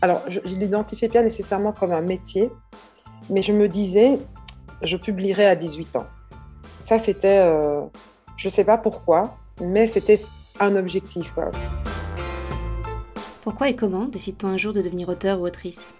Alors, 0.00 0.22
je 0.28 0.40
ne 0.40 0.60
l'identifiais 0.60 1.08
pas 1.08 1.22
nécessairement 1.22 1.72
comme 1.72 1.92
un 1.92 2.00
métier, 2.00 2.50
mais 3.30 3.42
je 3.42 3.52
me 3.52 3.68
disais, 3.68 4.18
je 4.82 4.96
publierai 4.96 5.46
à 5.46 5.56
18 5.56 5.96
ans. 5.96 6.06
Ça, 6.80 6.98
c'était, 6.98 7.38
euh, 7.38 7.80
je 8.36 8.46
ne 8.46 8.50
sais 8.52 8.64
pas 8.64 8.78
pourquoi, 8.78 9.24
mais 9.60 9.86
c'était 9.86 10.20
un 10.60 10.76
objectif. 10.76 11.34
Pourquoi 13.42 13.68
et 13.68 13.76
comment 13.76 14.04
décide-t-on 14.04 14.48
un 14.48 14.56
jour 14.56 14.72
de 14.72 14.82
devenir 14.82 15.08
auteur 15.08 15.40
ou 15.40 15.46
autrice? 15.46 15.94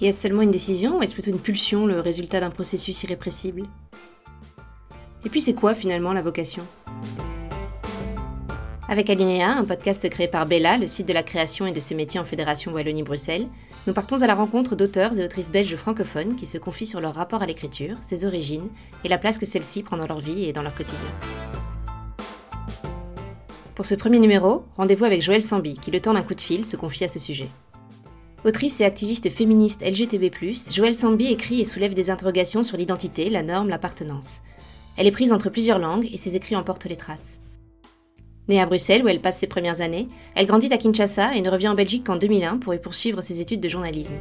Et 0.00 0.06
est-ce 0.06 0.22
seulement 0.22 0.42
une 0.42 0.50
décision 0.50 0.98
ou 0.98 1.02
est-ce 1.02 1.14
plutôt 1.14 1.30
une 1.30 1.38
pulsion, 1.38 1.86
le 1.86 2.00
résultat 2.00 2.40
d'un 2.40 2.50
processus 2.50 3.04
irrépressible? 3.04 3.62
Et 5.24 5.28
puis 5.28 5.40
c'est 5.40 5.54
quoi 5.54 5.74
finalement 5.74 6.12
la 6.12 6.22
vocation? 6.22 6.64
Avec 8.92 9.08
Alinéa, 9.08 9.52
un 9.52 9.64
podcast 9.64 10.06
créé 10.10 10.28
par 10.28 10.44
Bella, 10.44 10.76
le 10.76 10.86
site 10.86 11.08
de 11.08 11.14
la 11.14 11.22
création 11.22 11.66
et 11.66 11.72
de 11.72 11.80
ses 11.80 11.94
métiers 11.94 12.20
en 12.20 12.24
Fédération 12.24 12.74
Wallonie-Bruxelles, 12.74 13.46
nous 13.86 13.94
partons 13.94 14.20
à 14.20 14.26
la 14.26 14.34
rencontre 14.34 14.76
d'auteurs 14.76 15.18
et 15.18 15.24
autrices 15.24 15.50
belges 15.50 15.76
francophones 15.76 16.36
qui 16.36 16.44
se 16.44 16.58
confient 16.58 16.84
sur 16.84 17.00
leur 17.00 17.14
rapport 17.14 17.40
à 17.40 17.46
l'écriture, 17.46 17.96
ses 18.02 18.26
origines 18.26 18.68
et 19.02 19.08
la 19.08 19.16
place 19.16 19.38
que 19.38 19.46
celle-ci 19.46 19.82
prend 19.82 19.96
dans 19.96 20.06
leur 20.06 20.20
vie 20.20 20.44
et 20.44 20.52
dans 20.52 20.60
leur 20.60 20.74
quotidien. 20.74 21.08
Pour 23.74 23.86
ce 23.86 23.94
premier 23.94 24.18
numéro, 24.18 24.64
rendez-vous 24.76 25.06
avec 25.06 25.22
Joëlle 25.22 25.40
Sambi, 25.40 25.72
qui 25.72 25.90
le 25.90 26.02
temps 26.02 26.12
d'un 26.12 26.20
coup 26.20 26.34
de 26.34 26.42
fil 26.42 26.66
se 26.66 26.76
confie 26.76 27.04
à 27.04 27.08
ce 27.08 27.18
sujet. 27.18 27.48
Autrice 28.44 28.82
et 28.82 28.84
activiste 28.84 29.30
féministe 29.30 29.82
LGTB+, 29.82 30.30
Joëlle 30.70 30.94
Sambi 30.94 31.28
écrit 31.28 31.62
et 31.62 31.64
soulève 31.64 31.94
des 31.94 32.10
interrogations 32.10 32.62
sur 32.62 32.76
l'identité, 32.76 33.30
la 33.30 33.42
norme, 33.42 33.70
l'appartenance. 33.70 34.42
Elle 34.98 35.06
est 35.06 35.12
prise 35.12 35.32
entre 35.32 35.48
plusieurs 35.48 35.78
langues 35.78 36.10
et 36.12 36.18
ses 36.18 36.36
écrits 36.36 36.56
en 36.56 36.62
portent 36.62 36.84
les 36.84 36.96
traces. 36.96 37.40
Née 38.52 38.60
à 38.60 38.66
Bruxelles 38.66 39.02
où 39.02 39.08
elle 39.08 39.20
passe 39.20 39.38
ses 39.38 39.46
premières 39.46 39.80
années, 39.80 40.08
elle 40.34 40.44
grandit 40.44 40.70
à 40.74 40.76
Kinshasa 40.76 41.34
et 41.34 41.40
ne 41.40 41.48
revient 41.48 41.68
en 41.68 41.74
Belgique 41.74 42.04
qu'en 42.04 42.16
2001 42.16 42.58
pour 42.58 42.74
y 42.74 42.78
poursuivre 42.78 43.22
ses 43.22 43.40
études 43.40 43.60
de 43.62 43.68
journalisme. 43.70 44.16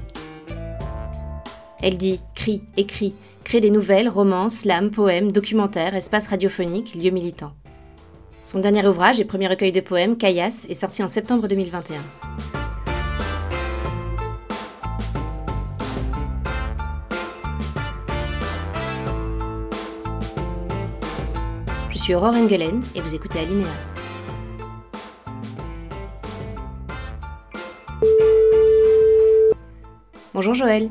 Elle 1.82 1.98
dit, 1.98 2.22
crie, 2.34 2.62
écrit, 2.78 3.14
crée 3.44 3.60
des 3.60 3.70
nouvelles, 3.70 4.08
romans, 4.08 4.48
slams, 4.48 4.90
poèmes, 4.90 5.34
documentaires, 5.34 5.96
espaces 5.96 6.30
radiophoniques, 6.30 6.96
lieux 6.96 7.10
militants. 7.10 7.52
Son 8.42 8.60
dernier 8.60 8.88
ouvrage 8.88 9.20
et 9.20 9.26
premier 9.26 9.50
recueil 9.50 9.74
de 9.74 9.82
poèmes, 9.82 10.16
Caillasse, 10.16 10.66
est 10.70 10.76
sorti 10.76 11.04
en 11.04 11.10
septembre 11.10 11.50
2021. 11.50 11.98
Je 21.90 21.98
suis 21.98 22.16
Aurore 22.16 22.36
Engelen 22.36 22.80
et 22.96 23.02
vous 23.02 23.14
écoutez 23.14 23.40
Alinéa. 23.40 23.91
Bonjour 30.42 30.56
Joël. 30.56 30.90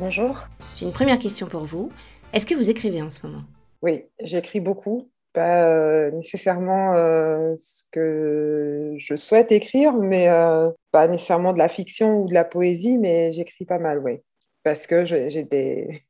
Bonjour. 0.00 0.48
J'ai 0.74 0.84
une 0.84 0.90
première 0.90 1.20
question 1.20 1.46
pour 1.46 1.62
vous. 1.62 1.92
Est-ce 2.32 2.44
que 2.44 2.56
vous 2.56 2.70
écrivez 2.70 3.00
en 3.00 3.08
ce 3.08 3.24
moment? 3.24 3.44
Oui, 3.82 4.02
j'écris 4.18 4.58
beaucoup. 4.58 5.08
Pas 5.32 5.68
euh, 5.68 6.10
nécessairement 6.10 6.94
euh, 6.96 7.54
ce 7.56 7.84
que 7.92 8.96
je 8.98 9.14
souhaite 9.14 9.52
écrire, 9.52 9.92
mais 9.92 10.28
euh, 10.28 10.70
pas 10.90 11.06
nécessairement 11.06 11.52
de 11.52 11.58
la 11.58 11.68
fiction 11.68 12.20
ou 12.20 12.28
de 12.28 12.34
la 12.34 12.42
poésie, 12.42 12.98
mais 12.98 13.32
j'écris 13.32 13.64
pas 13.64 13.78
mal, 13.78 14.00
oui. 14.00 14.22
Parce 14.64 14.88
que 14.88 15.04
j'ai 15.04 15.44
des 15.44 16.02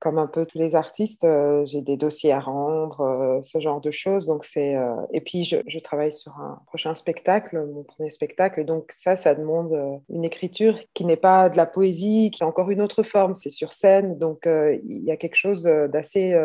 comme 0.00 0.18
un 0.18 0.26
peu 0.26 0.46
tous 0.46 0.58
les 0.58 0.74
artistes, 0.74 1.24
euh, 1.24 1.64
j'ai 1.66 1.82
des 1.82 1.98
dossiers 1.98 2.32
à 2.32 2.40
rendre, 2.40 3.02
euh, 3.02 3.42
ce 3.42 3.60
genre 3.60 3.82
de 3.82 3.90
choses. 3.90 4.26
Donc 4.26 4.44
c'est 4.44 4.74
euh, 4.74 4.94
et 5.12 5.20
puis 5.20 5.44
je, 5.44 5.78
travaille 5.78 6.12
sur 6.12 6.32
un 6.38 6.60
prochain 6.66 6.94
spectacle, 6.94 7.66
mon 7.66 7.84
premier 7.84 8.10
spectacle. 8.10 8.60
Et 8.60 8.64
donc 8.64 8.90
ça, 8.92 9.16
ça 9.16 9.34
demande 9.34 10.00
une 10.08 10.24
écriture 10.24 10.78
qui 10.94 11.04
n'est 11.04 11.16
pas 11.16 11.48
de 11.50 11.56
la 11.56 11.66
poésie, 11.66 12.30
qui 12.32 12.42
est 12.42 12.46
encore 12.46 12.70
une 12.70 12.80
autre 12.80 13.02
forme. 13.02 13.34
C'est 13.34 13.50
sur 13.50 13.72
scène, 13.72 14.18
donc 14.18 14.46
il 14.46 15.04
y 15.04 15.10
a 15.10 15.16
quelque 15.16 15.36
chose 15.36 15.64
d'assez 15.64 16.38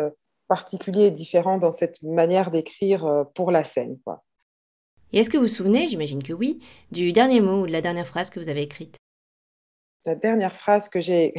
particulier 0.48 1.06
et 1.06 1.10
différent 1.10 1.58
dans 1.58 1.72
cette 1.72 2.02
manière 2.02 2.50
d'écrire 2.50 3.26
pour 3.34 3.50
la 3.50 3.64
scène, 3.64 3.98
quoi. 4.04 4.22
Et 5.12 5.20
est-ce 5.20 5.30
que 5.30 5.36
vous 5.36 5.44
vous 5.44 5.48
souvenez, 5.48 5.86
j'imagine 5.86 6.22
que 6.22 6.32
oui, 6.32 6.58
du 6.90 7.12
dernier 7.12 7.40
mot 7.40 7.62
ou 7.62 7.66
de 7.66 7.72
la 7.72 7.80
dernière 7.80 8.06
phrase 8.06 8.28
que 8.30 8.40
vous 8.40 8.48
avez 8.48 8.62
écrite? 8.62 8.96
La 10.04 10.14
dernière 10.14 10.56
phrase 10.56 10.88
que 10.88 11.00
j'ai 11.00 11.34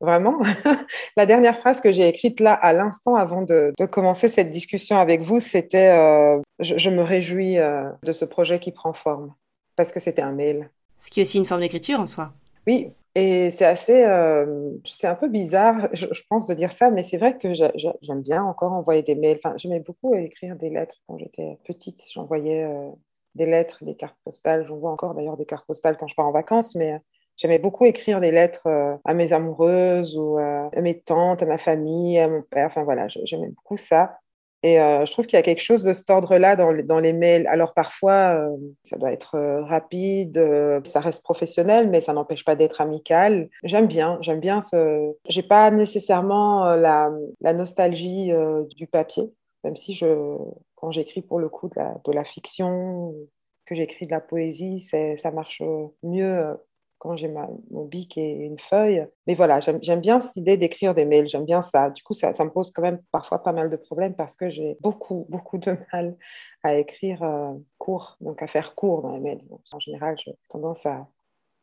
Vraiment? 0.00 0.40
la 1.16 1.26
dernière 1.26 1.58
phrase 1.58 1.80
que 1.80 1.90
j'ai 1.90 2.06
écrite 2.06 2.38
là 2.38 2.52
à 2.52 2.72
l'instant 2.72 3.16
avant 3.16 3.42
de, 3.42 3.72
commencer 3.90 4.28
cette 4.28 4.50
discussion 4.50 4.98
avec 4.98 5.22
vous, 5.22 5.40
c'était 5.40 5.88
euh, 5.88 6.40
je, 6.60 6.90
me 6.90 7.02
réjouis 7.02 7.58
euh, 7.58 7.90
de 8.04 8.12
ce 8.12 8.24
projet 8.24 8.60
qui 8.60 8.70
prend 8.70 8.92
forme 8.92 9.34
parce 9.74 9.90
que 9.90 9.98
c'était 9.98 10.22
un 10.22 10.32
mail. 10.32 10.70
Ce 10.98 11.10
qui 11.10 11.20
est 11.20 11.22
aussi 11.22 11.38
une 11.38 11.44
forme 11.44 11.60
d'écriture 11.60 12.00
en 12.00 12.06
soi. 12.06 12.32
Oui, 12.66 12.92
et 13.14 13.50
c'est 13.50 13.64
assez, 13.64 14.04
euh, 14.04 14.70
c'est 14.84 15.06
un 15.06 15.14
peu 15.14 15.28
bizarre, 15.28 15.88
je, 15.92 16.06
pense, 16.28 16.46
de 16.46 16.54
dire 16.54 16.72
ça, 16.72 16.90
mais 16.90 17.02
c'est 17.02 17.16
vrai 17.16 17.36
que 17.36 17.54
j'aime 17.54 18.22
bien 18.22 18.44
encore 18.44 18.72
envoyer 18.72 19.02
des 19.02 19.14
mails. 19.14 19.38
Enfin, 19.42 19.56
j'aimais 19.56 19.80
beaucoup 19.80 20.14
écrire 20.14 20.54
des 20.54 20.70
lettres 20.70 20.96
quand 21.06 21.18
j'étais 21.18 21.58
petite. 21.64 22.04
J'envoyais 22.12 22.68
des 23.34 23.46
lettres, 23.46 23.84
des 23.84 23.94
cartes 23.94 24.18
postales. 24.24 24.66
J'envoie 24.66 24.90
encore 24.90 25.14
d'ailleurs 25.14 25.36
des 25.36 25.46
cartes 25.46 25.66
postales 25.66 25.96
quand 25.96 26.08
je 26.08 26.14
pars 26.14 26.26
en 26.26 26.32
vacances, 26.32 26.74
mais 26.74 27.00
J'aimais 27.38 27.60
beaucoup 27.60 27.84
écrire 27.84 28.20
des 28.20 28.32
lettres 28.32 28.66
euh, 28.66 28.96
à 29.04 29.14
mes 29.14 29.32
amoureuses 29.32 30.16
ou 30.18 30.38
euh, 30.38 30.68
à 30.74 30.80
mes 30.80 31.00
tantes, 31.00 31.40
à 31.40 31.46
ma 31.46 31.56
famille, 31.56 32.18
à 32.18 32.28
mon 32.28 32.42
père. 32.42 32.66
Enfin 32.66 32.82
voilà, 32.82 33.06
j'aimais 33.08 33.50
beaucoup 33.50 33.76
ça. 33.76 34.18
Et 34.64 34.80
euh, 34.80 35.06
je 35.06 35.12
trouve 35.12 35.26
qu'il 35.26 35.36
y 35.36 35.40
a 35.40 35.44
quelque 35.44 35.62
chose 35.62 35.84
de 35.84 35.92
cet 35.92 36.10
ordre-là 36.10 36.56
dans, 36.56 36.98
les 36.98 37.12
mails. 37.12 37.46
Alors 37.46 37.74
parfois, 37.74 38.44
ça 38.82 38.96
doit 38.96 39.12
être 39.12 39.38
rapide, 39.68 40.44
ça 40.82 40.98
reste 40.98 41.22
professionnel, 41.22 41.88
mais 41.88 42.00
ça 42.00 42.12
n'empêche 42.12 42.44
pas 42.44 42.56
d'être 42.56 42.80
amical. 42.80 43.48
J'aime 43.62 43.86
bien, 43.86 44.18
j'aime 44.20 44.40
bien 44.40 44.60
ce. 44.60 45.12
J'ai 45.28 45.44
pas 45.44 45.70
nécessairement 45.70 46.74
la, 46.74 47.08
nostalgie 47.40 48.32
du 48.74 48.88
papier, 48.88 49.32
même 49.62 49.76
si 49.76 49.94
je, 49.94 50.36
quand 50.74 50.90
j'écris 50.90 51.22
pour 51.22 51.38
le 51.38 51.48
coup 51.48 51.68
de 51.68 52.12
la 52.12 52.24
fiction, 52.24 53.14
que 53.64 53.76
j'écris 53.76 54.06
de 54.06 54.10
la 54.10 54.20
poésie, 54.20 54.80
ça 54.80 55.30
marche 55.30 55.62
mieux 56.02 56.56
quand 56.98 57.16
j'ai 57.16 57.28
mon 57.28 57.84
bic 57.84 58.18
et 58.18 58.30
une 58.30 58.58
feuille. 58.58 59.06
Mais 59.26 59.34
voilà, 59.34 59.60
j'aime 59.60 60.00
bien 60.00 60.20
cette 60.20 60.36
idée 60.36 60.56
d'écrire 60.56 60.94
des 60.94 61.04
mails, 61.04 61.28
j'aime 61.28 61.44
bien 61.44 61.62
ça. 61.62 61.90
Du 61.90 62.02
coup, 62.02 62.14
ça, 62.14 62.32
me 62.32 62.50
pose 62.50 62.70
quand 62.72 62.82
même 62.82 63.00
parfois 63.12 63.42
pas 63.42 63.52
mal 63.52 63.70
de 63.70 63.76
problèmes 63.76 64.14
parce 64.14 64.36
que 64.36 64.50
j'ai 64.50 64.76
beaucoup, 64.80 65.26
beaucoup 65.28 65.58
de 65.58 65.76
mal 65.92 66.16
à 66.62 66.76
écrire 66.76 67.22
euh, 67.22 67.52
court, 67.78 68.16
donc 68.20 68.42
à 68.42 68.46
faire 68.46 68.74
court 68.74 69.02
dans 69.02 69.12
les 69.12 69.20
mails. 69.20 69.42
en 69.72 69.78
général, 69.78 70.16
j'ai 70.18 70.34
tendance 70.48 70.86
à, 70.86 71.06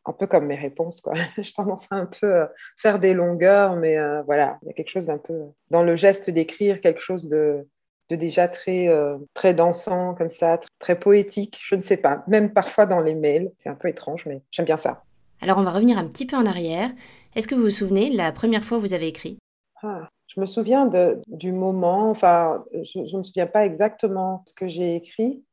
un 0.06 0.14
peu 0.14 0.28
comme 0.28 0.46
mes 0.46 0.56
réponses, 0.56 1.02
quoi. 1.02 1.14
j'ai 1.38 1.52
tendance 1.52 1.92
à 1.92 1.96
un 1.96 2.06
peu 2.06 2.34
euh, 2.34 2.46
faire 2.78 3.00
des 3.00 3.14
longueurs, 3.14 3.76
mais 3.76 3.98
euh, 3.98 4.22
voilà, 4.24 4.58
il 4.62 4.68
y 4.68 4.72
a 4.72 4.74
quelque 4.74 4.90
chose 4.90 5.08
d'un 5.08 5.18
peu 5.18 5.44
dans 5.70 5.84
le 5.84 5.96
geste 5.96 6.30
d'écrire, 6.30 6.80
quelque 6.80 7.02
chose 7.02 7.30
de, 7.30 7.68
de 8.10 8.16
déjà 8.16 8.48
très, 8.48 8.88
très 9.34 9.54
dansant 9.54 10.14
comme 10.14 10.30
ça, 10.30 10.60
très 10.80 10.98
poétique, 10.98 11.60
je 11.62 11.76
ne 11.76 11.82
sais 11.82 11.98
pas, 11.98 12.24
même 12.28 12.54
parfois 12.54 12.86
dans 12.86 13.02
les 13.02 13.16
mails, 13.16 13.52
c'est 13.58 13.70
un 13.70 13.76
peu 13.76 13.90
étrange, 13.90 14.26
mais 14.28 14.42
j'aime 14.52 14.66
bien 14.66 14.78
ça. 14.78 15.05
Alors 15.42 15.58
on 15.58 15.64
va 15.64 15.72
revenir 15.72 15.98
un 15.98 16.08
petit 16.08 16.26
peu 16.26 16.36
en 16.36 16.46
arrière. 16.46 16.90
Est-ce 17.36 17.48
que 17.48 17.56
vous 17.56 17.64
vous 17.64 17.70
souvenez 17.70 18.10
la 18.12 18.32
première 18.32 18.64
fois 18.64 18.78
où 18.78 18.82
vous 18.82 18.94
avez 18.94 19.08
écrit? 19.08 19.38
Ah, 19.84 20.08
Je 20.28 20.40
me 20.40 20.46
souviens 20.46 20.86
de, 20.86 21.22
du 21.28 21.52
moment, 21.52 22.10
enfin, 22.10 22.64
je 22.74 23.00
ne 23.00 23.18
me 23.18 23.24
souviens 23.24 23.48
pas 23.48 23.66
exactement 23.66 24.44
ce 24.48 24.54
que 24.54 24.68
j'ai 24.68 24.96
écrit, 24.96 25.44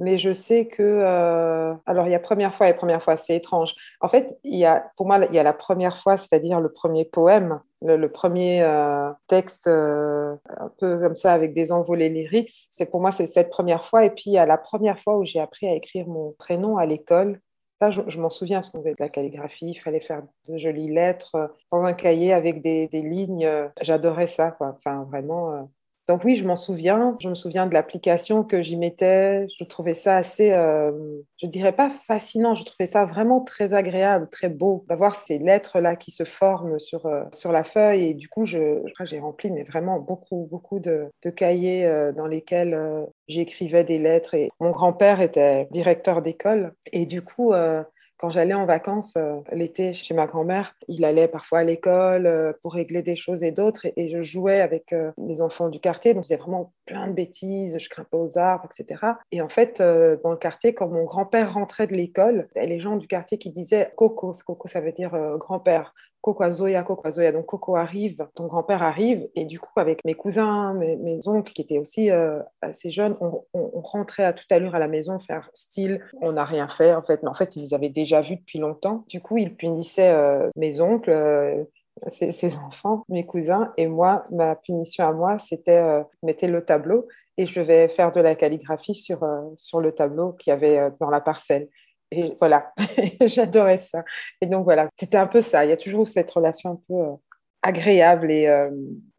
mais 0.00 0.18
je 0.18 0.32
sais 0.32 0.66
que... 0.66 0.82
Euh, 0.82 1.74
alors 1.86 2.06
il 2.06 2.10
y 2.10 2.14
a 2.14 2.20
première 2.20 2.54
fois 2.54 2.68
et 2.68 2.74
première 2.74 3.02
fois, 3.02 3.16
c'est 3.16 3.36
étrange. 3.36 3.74
En 4.00 4.08
fait, 4.08 4.38
il 4.44 4.58
y 4.58 4.64
a, 4.64 4.90
pour 4.96 5.06
moi, 5.06 5.24
il 5.26 5.34
y 5.34 5.38
a 5.38 5.42
la 5.44 5.52
première 5.52 5.98
fois, 5.98 6.18
c'est-à-dire 6.18 6.60
le 6.60 6.72
premier 6.72 7.04
poème, 7.04 7.60
le, 7.80 8.08
premier 8.08 8.62
euh, 8.62 9.10
texte 9.28 9.68
euh, 9.68 10.34
un 10.48 10.68
peu 10.78 10.98
comme 10.98 11.14
ça 11.14 11.32
avec 11.32 11.54
des 11.54 11.70
envolées 11.70 12.08
lyriques. 12.08 12.68
C'est 12.70 12.86
pour 12.86 13.00
moi, 13.00 13.12
c'est 13.12 13.28
cette 13.28 13.50
première 13.50 13.84
fois. 13.84 14.04
Et 14.04 14.10
puis 14.10 14.24
il 14.26 14.32
y 14.32 14.38
a 14.38 14.46
la 14.46 14.58
première 14.58 14.98
fois 14.98 15.16
où 15.16 15.24
j'ai 15.24 15.40
appris 15.40 15.68
à 15.68 15.74
écrire 15.74 16.06
mon 16.08 16.32
prénom 16.38 16.76
à 16.76 16.86
l'école 16.86 17.40
ça, 17.80 17.90
je, 17.90 18.18
m'en 18.18 18.30
souviens 18.30 18.58
parce 18.58 18.70
qu'on 18.70 18.78
faisait 18.78 18.94
de 18.94 19.00
la 19.00 19.08
calligraphie, 19.08 19.70
il 19.70 19.74
fallait 19.74 20.00
faire 20.00 20.22
de 20.48 20.58
jolies 20.58 20.92
lettres 20.92 21.34
euh, 21.36 21.46
dans 21.70 21.82
un 21.84 21.92
cahier 21.92 22.32
avec 22.32 22.60
des, 22.62 22.88
lignes. 22.92 23.46
Euh, 23.46 23.68
j'adorais 23.80 24.26
ça, 24.26 24.50
quoi. 24.50 24.74
Enfin, 24.76 25.04
vraiment. 25.04 25.70
Euh. 26.08 26.12
Donc 26.12 26.24
oui, 26.24 26.36
je 26.36 26.46
m'en 26.46 26.56
souviens. 26.56 27.14
Je 27.20 27.28
me 27.28 27.34
souviens 27.34 27.66
de 27.66 27.74
l'application 27.74 28.44
que 28.44 28.62
j'y 28.62 28.76
mettais. 28.76 29.46
Je 29.58 29.64
trouvais 29.64 29.94
ça 29.94 30.16
assez, 30.16 30.50
je 30.50 31.46
dirais 31.46 31.72
pas 31.72 31.90
fascinant. 31.90 32.54
Je 32.54 32.64
trouvais 32.64 32.86
ça 32.86 33.04
vraiment 33.04 33.40
très 33.40 33.74
agréable, 33.74 34.28
très 34.30 34.48
beau 34.48 34.84
d'avoir 34.88 35.14
ces 35.16 35.38
lettres 35.38 35.80
là 35.80 35.96
qui 35.96 36.10
se 36.10 36.24
forment 36.24 36.78
sur 36.78 37.08
sur 37.32 37.52
la 37.52 37.64
feuille. 37.64 38.04
Et 38.06 38.14
du 38.14 38.28
coup, 38.28 38.46
je, 38.46 38.82
j'ai 39.02 39.20
rempli 39.20 39.50
mais 39.50 39.64
vraiment 39.64 40.00
beaucoup 40.00 40.48
beaucoup 40.50 40.80
de, 40.80 41.08
de 41.22 41.30
cahiers 41.30 41.88
dans 42.16 42.26
lesquels 42.26 43.06
j'écrivais 43.28 43.84
des 43.84 43.98
lettres 43.98 44.34
et 44.34 44.50
mon 44.60 44.70
grand-père 44.70 45.20
était 45.20 45.68
directeur 45.70 46.22
d'école 46.22 46.72
et 46.92 47.06
du 47.06 47.22
coup, 47.22 47.52
euh, 47.52 47.82
quand 48.18 48.30
j'allais 48.30 48.54
en 48.54 48.66
vacances 48.66 49.14
euh, 49.16 49.36
l'été 49.52 49.94
chez 49.94 50.12
ma 50.12 50.26
grand-mère, 50.26 50.74
il 50.88 51.04
allait 51.04 51.28
parfois 51.28 51.60
à 51.60 51.64
l'école 51.64 52.26
euh, 52.26 52.52
pour 52.62 52.74
régler 52.74 53.02
des 53.02 53.16
choses 53.16 53.44
et 53.44 53.52
d'autres. 53.52 53.86
Et, 53.96 54.08
je 54.10 54.22
jouais 54.22 54.60
avec 54.60 54.92
euh, 54.92 55.12
les 55.18 55.40
enfants 55.40 55.68
du 55.68 55.80
quartier. 55.80 56.14
Donc, 56.14 56.26
c'était 56.26 56.40
vraiment 56.40 56.72
plein 56.86 57.06
de 57.06 57.12
bêtises. 57.12 57.78
Je 57.78 57.88
grimpais 57.88 58.16
aux 58.16 58.36
arbres, 58.36 58.66
etc. 58.66 59.12
Et 59.30 59.40
en 59.40 59.48
fait, 59.48 59.80
dans 59.80 60.30
le 60.30 60.36
quartier, 60.36 60.74
quand 60.74 60.88
mon 60.88 61.04
grand-père 61.04 61.52
rentrait 61.52 61.86
de 61.86 61.94
l'école, 61.94 62.48
il 62.56 62.62
les 62.68 62.80
gens 62.80 62.96
du 62.96 63.06
quartier 63.06 63.38
qui 63.38 63.50
disaient 63.50 63.92
Coco. 63.96 64.32
Coco, 64.46 64.66
ça 64.66 64.80
veut 64.80 64.92
dire 64.92 65.10
grand-père. 65.38 65.94
Coco 66.20 66.50
Zoya, 66.50 66.82
Coco 66.82 67.10
Zoya. 67.10 67.32
Donc 67.32 67.46
Coco 67.46 67.76
arrive, 67.76 68.26
ton 68.34 68.46
grand-père 68.46 68.82
arrive, 68.82 69.28
et 69.34 69.44
du 69.44 69.60
coup 69.60 69.70
avec 69.76 70.04
mes 70.04 70.14
cousins, 70.14 70.74
mes, 70.74 71.18
oncles 71.26 71.52
qui 71.52 71.62
étaient 71.62 71.78
aussi 71.78 72.10
euh, 72.10 72.40
assez 72.60 72.90
jeunes, 72.90 73.16
on, 73.20 73.44
rentrait 73.80 74.24
à 74.24 74.32
toute 74.32 74.50
allure 74.50 74.74
à 74.74 74.78
la 74.78 74.88
maison 74.88 75.18
faire 75.18 75.50
style. 75.54 76.04
On 76.20 76.32
n'a 76.32 76.44
rien 76.44 76.68
fait 76.68 76.94
en 76.94 77.02
fait, 77.02 77.22
mais 77.22 77.28
en 77.28 77.34
fait 77.34 77.56
ils 77.56 77.62
nous 77.62 77.74
avaient 77.74 77.88
déjà 77.88 78.20
vus 78.20 78.36
depuis 78.36 78.58
longtemps. 78.58 79.04
Du 79.08 79.20
coup 79.20 79.38
ils 79.38 79.54
punissaient 79.54 80.12
euh, 80.12 80.48
mes 80.56 80.80
oncles. 80.80 81.10
Euh, 81.10 81.64
ses, 82.06 82.56
enfants, 82.58 83.04
mes 83.08 83.26
cousins, 83.26 83.72
et 83.76 83.88
moi, 83.88 84.24
ma 84.30 84.54
punition 84.54 85.04
à 85.04 85.12
moi, 85.12 85.36
c'était 85.40 85.82
mettre 86.22 86.46
le 86.46 86.64
tableau 86.64 87.08
et 87.36 87.44
je 87.44 87.60
vais 87.60 87.88
faire 87.88 88.12
de 88.12 88.20
la 88.20 88.36
calligraphie 88.36 88.94
sur, 88.94 89.18
sur 89.56 89.80
le 89.80 89.90
tableau 89.90 90.30
qu'il 90.34 90.52
y 90.52 90.54
avait 90.54 90.92
dans 91.00 91.10
la 91.10 91.20
parcelle. 91.20 91.68
Et 92.10 92.34
voilà, 92.38 92.72
j'adorais 93.26 93.78
ça. 93.78 94.04
Et 94.40 94.46
donc 94.46 94.64
voilà, 94.64 94.88
c'était 94.98 95.18
un 95.18 95.26
peu 95.26 95.40
ça. 95.40 95.64
Il 95.64 95.70
y 95.70 95.72
a 95.72 95.76
toujours 95.76 96.08
cette 96.08 96.30
relation 96.30 96.70
un 96.70 96.80
peu 96.88 96.94
euh, 96.94 97.16
agréable 97.62 98.30
et, 98.30 98.46
euh, 98.46 98.70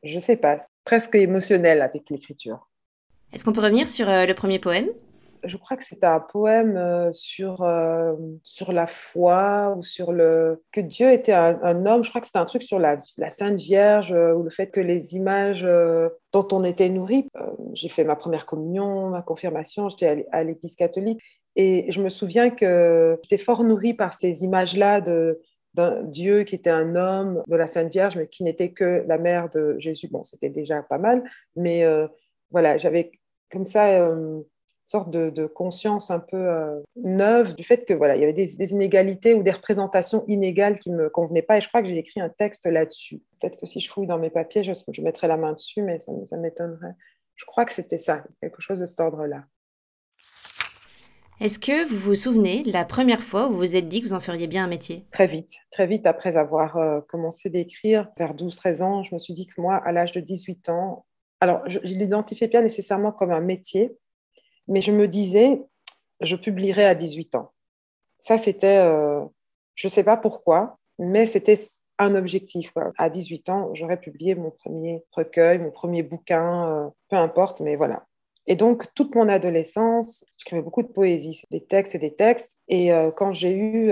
je 0.03 0.19
sais 0.19 0.37
pas, 0.37 0.61
presque 0.85 1.15
émotionnelle 1.15 1.81
avec 1.81 2.09
l'écriture. 2.09 2.67
Est-ce 3.33 3.43
qu'on 3.43 3.53
peut 3.53 3.61
revenir 3.61 3.87
sur 3.87 4.09
euh, 4.09 4.25
le 4.25 4.33
premier 4.33 4.59
poème? 4.59 4.89
Je 5.43 5.57
crois 5.57 5.77
que 5.77 5.83
c'était 5.83 6.05
un 6.05 6.19
poème 6.19 7.11
sur, 7.13 7.67
sur 8.43 8.71
la 8.71 8.87
foi 8.87 9.75
ou 9.77 9.83
sur 9.83 10.11
le 10.11 10.63
que 10.71 10.81
Dieu 10.81 11.11
était 11.11 11.33
un, 11.33 11.85
homme. 11.85 12.03
Je 12.03 12.09
crois 12.09 12.21
que 12.21 12.27
c'était 12.27 12.39
un 12.39 12.45
truc 12.45 12.63
sur 12.63 12.79
la, 12.79 12.97
la, 13.17 13.29
Sainte 13.29 13.59
Vierge 13.59 14.11
ou 14.11 14.43
le 14.43 14.49
fait 14.49 14.67
que 14.67 14.79
les 14.79 15.15
images 15.15 15.67
dont 16.33 16.47
on 16.51 16.63
était 16.63 16.89
nourri. 16.89 17.27
J'ai 17.73 17.89
fait 17.89 18.03
ma 18.03 18.15
première 18.15 18.45
communion, 18.45 19.09
ma 19.09 19.21
confirmation, 19.21 19.89
j'étais 19.89 20.27
à 20.31 20.43
l'église 20.43 20.75
catholique 20.75 21.21
et 21.55 21.91
je 21.91 22.01
me 22.01 22.09
souviens 22.09 22.49
que 22.49 23.19
j'étais 23.23 23.41
fort 23.41 23.63
nourrie 23.63 23.93
par 23.93 24.13
ces 24.13 24.43
images-là 24.43 25.01
de, 25.01 25.41
d'un 25.73 26.03
Dieu 26.03 26.43
qui 26.43 26.55
était 26.55 26.69
un 26.69 26.95
homme, 26.95 27.43
de 27.47 27.55
la 27.55 27.67
Sainte 27.67 27.91
Vierge, 27.91 28.15
mais 28.17 28.27
qui 28.27 28.43
n'était 28.43 28.71
que 28.71 29.03
la 29.07 29.17
mère 29.17 29.49
de 29.49 29.75
Jésus. 29.77 30.07
Bon, 30.07 30.23
c'était 30.23 30.49
déjà 30.49 30.81
pas 30.81 30.97
mal, 30.97 31.23
mais 31.55 31.83
euh, 31.83 32.07
voilà, 32.51 32.77
j'avais 32.77 33.11
comme 33.51 33.65
ça 33.65 33.87
euh, 33.89 34.39
sorte 34.89 35.11
de, 35.11 35.45
conscience 35.45 36.09
un 36.09 36.19
peu 36.19 36.37
euh, 36.37 36.81
neuve 36.95 37.55
du 37.55 37.63
fait 37.63 37.85
que 37.85 37.93
voilà, 37.93 38.15
il 38.15 38.21
y 38.21 38.23
avait 38.23 38.33
des, 38.33 38.71
inégalités 38.71 39.33
ou 39.33 39.43
des 39.43 39.51
représentations 39.51 40.23
inégales 40.27 40.79
qui 40.79 40.89
me 40.91 41.09
convenaient 41.09 41.41
pas. 41.41 41.57
Et 41.57 41.61
je 41.61 41.67
crois 41.67 41.81
que 41.81 41.87
j'ai 41.87 41.97
écrit 41.97 42.21
un 42.21 42.29
texte 42.29 42.65
là-dessus. 42.65 43.21
Peut-être 43.39 43.59
que 43.59 43.65
si 43.65 43.79
je 43.79 43.89
fouille 43.89 44.07
dans 44.07 44.17
mes 44.17 44.29
papiers, 44.29 44.63
je, 44.63 44.73
je 44.91 45.01
mettrai 45.01 45.27
la 45.27 45.37
main 45.37 45.53
dessus, 45.53 45.81
mais 45.81 45.99
ça, 45.99 46.11
ça 46.27 46.37
m'étonnerait. 46.37 46.95
Je 47.35 47.45
crois 47.45 47.65
que 47.65 47.71
c'était 47.71 47.97
ça, 47.97 48.23
quelque 48.41 48.61
chose 48.61 48.79
de 48.79 48.85
cet 48.85 48.99
ordre-là. 48.99 49.43
Est-ce 51.39 51.57
que 51.57 51.87
vous 51.87 51.97
vous 51.97 52.15
souvenez 52.15 52.63
de 52.63 52.73
la 52.73 52.83
première 52.83 53.21
fois 53.21 53.47
où 53.47 53.51
vous 53.51 53.59
vous 53.59 53.75
êtes 53.77 53.87
dit 53.87 54.01
que 54.01 54.07
vous 54.07 54.13
en 54.13 54.19
feriez 54.19 54.47
bien 54.47 54.65
un 54.65 54.67
métier? 54.67 55.05
Très 55.11 55.27
vite, 55.27 55.53
très 55.71 55.87
vite 55.87 56.05
après 56.05 56.35
avoir 56.35 56.75
euh, 56.75 56.99
commencé 57.07 57.49
d'écrire, 57.49 58.09
vers 58.17 58.33
12-13 58.33 58.83
ans, 58.83 59.03
je 59.03 59.15
me 59.15 59.19
suis 59.19 59.33
dit 59.33 59.47
que 59.47 59.61
moi, 59.61 59.75
à 59.77 59.93
l'âge 59.93 60.11
de 60.11 60.19
18 60.19 60.67
ans, 60.67 61.05
alors 61.39 61.61
je 61.67 61.79
ne 61.79 61.83
l'identifiais 61.83 62.49
pas 62.49 62.61
nécessairement 62.61 63.13
comme 63.13 63.31
un 63.31 63.39
métier, 63.39 63.95
mais 64.69 64.81
je 64.81 64.91
me 64.91 65.07
disais, 65.07 65.61
je 66.21 66.35
publierai 66.35 66.85
à 66.85 66.95
18 66.95 67.35
ans. 67.35 67.51
Ça, 68.19 68.37
c'était, 68.37 68.77
euh, 68.77 69.21
je 69.75 69.87
ne 69.87 69.91
sais 69.91 70.03
pas 70.03 70.15
pourquoi, 70.15 70.77
mais 70.99 71.25
c'était 71.25 71.57
un 71.97 72.15
objectif. 72.15 72.71
À 72.97 73.09
18 73.09 73.49
ans, 73.49 73.71
j'aurais 73.73 73.99
publié 73.99 74.35
mon 74.35 74.51
premier 74.51 75.03
recueil, 75.11 75.59
mon 75.59 75.71
premier 75.71 76.03
bouquin, 76.03 76.69
euh, 76.69 76.89
peu 77.09 77.17
importe, 77.17 77.59
mais 77.61 77.75
voilà. 77.75 78.05
Et 78.47 78.55
donc, 78.55 78.91
toute 78.95 79.13
mon 79.13 79.29
adolescence, 79.29 80.25
j'écrivais 80.37 80.63
beaucoup 80.63 80.81
de 80.81 80.87
poésie, 80.87 81.43
des 81.51 81.63
textes 81.63 81.93
et 81.93 81.99
des 81.99 82.15
textes. 82.15 82.57
Et 82.67 82.89
quand 83.15 83.31
j'ai 83.31 83.51
eu 83.51 83.91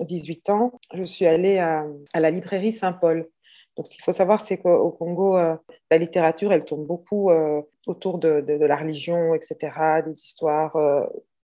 18 0.00 0.48
euh, 0.48 0.52
ans, 0.52 0.72
je 0.92 1.04
suis 1.04 1.24
allée 1.24 1.58
à, 1.58 1.86
la 2.14 2.30
librairie 2.32 2.72
Saint-Paul. 2.72 3.28
Donc, 3.76 3.86
ce 3.86 3.92
qu'il 3.92 4.04
faut 4.04 4.12
savoir, 4.12 4.40
c'est 4.40 4.58
qu'au 4.58 4.90
Congo, 4.90 5.36
euh, 5.36 5.54
la 5.90 5.98
littérature, 5.98 6.52
elle 6.52 6.64
tourne 6.64 6.84
beaucoup 6.84 7.30
autour 7.86 8.18
de, 8.18 8.42
la 8.48 8.76
religion, 8.76 9.34
etc., 9.34 10.02
des 10.04 10.12
histoires 10.12 10.76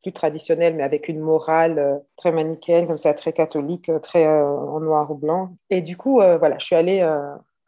plus 0.02 0.12
traditionnelles, 0.12 0.74
mais 0.74 0.82
avec 0.82 1.08
une 1.08 1.20
morale 1.20 2.02
très 2.16 2.32
manichéenne, 2.32 2.86
comme 2.86 2.96
ça, 2.96 3.12
très 3.14 3.32
catholique, 3.32 3.90
très 4.02 4.26
en 4.26 4.80
noir 4.80 5.10
ou 5.10 5.18
blanc. 5.18 5.56
Et 5.68 5.82
du 5.82 5.96
coup, 5.96 6.14
voilà, 6.14 6.56
je 6.58 6.64
suis 6.64 6.76
allée 6.76 7.00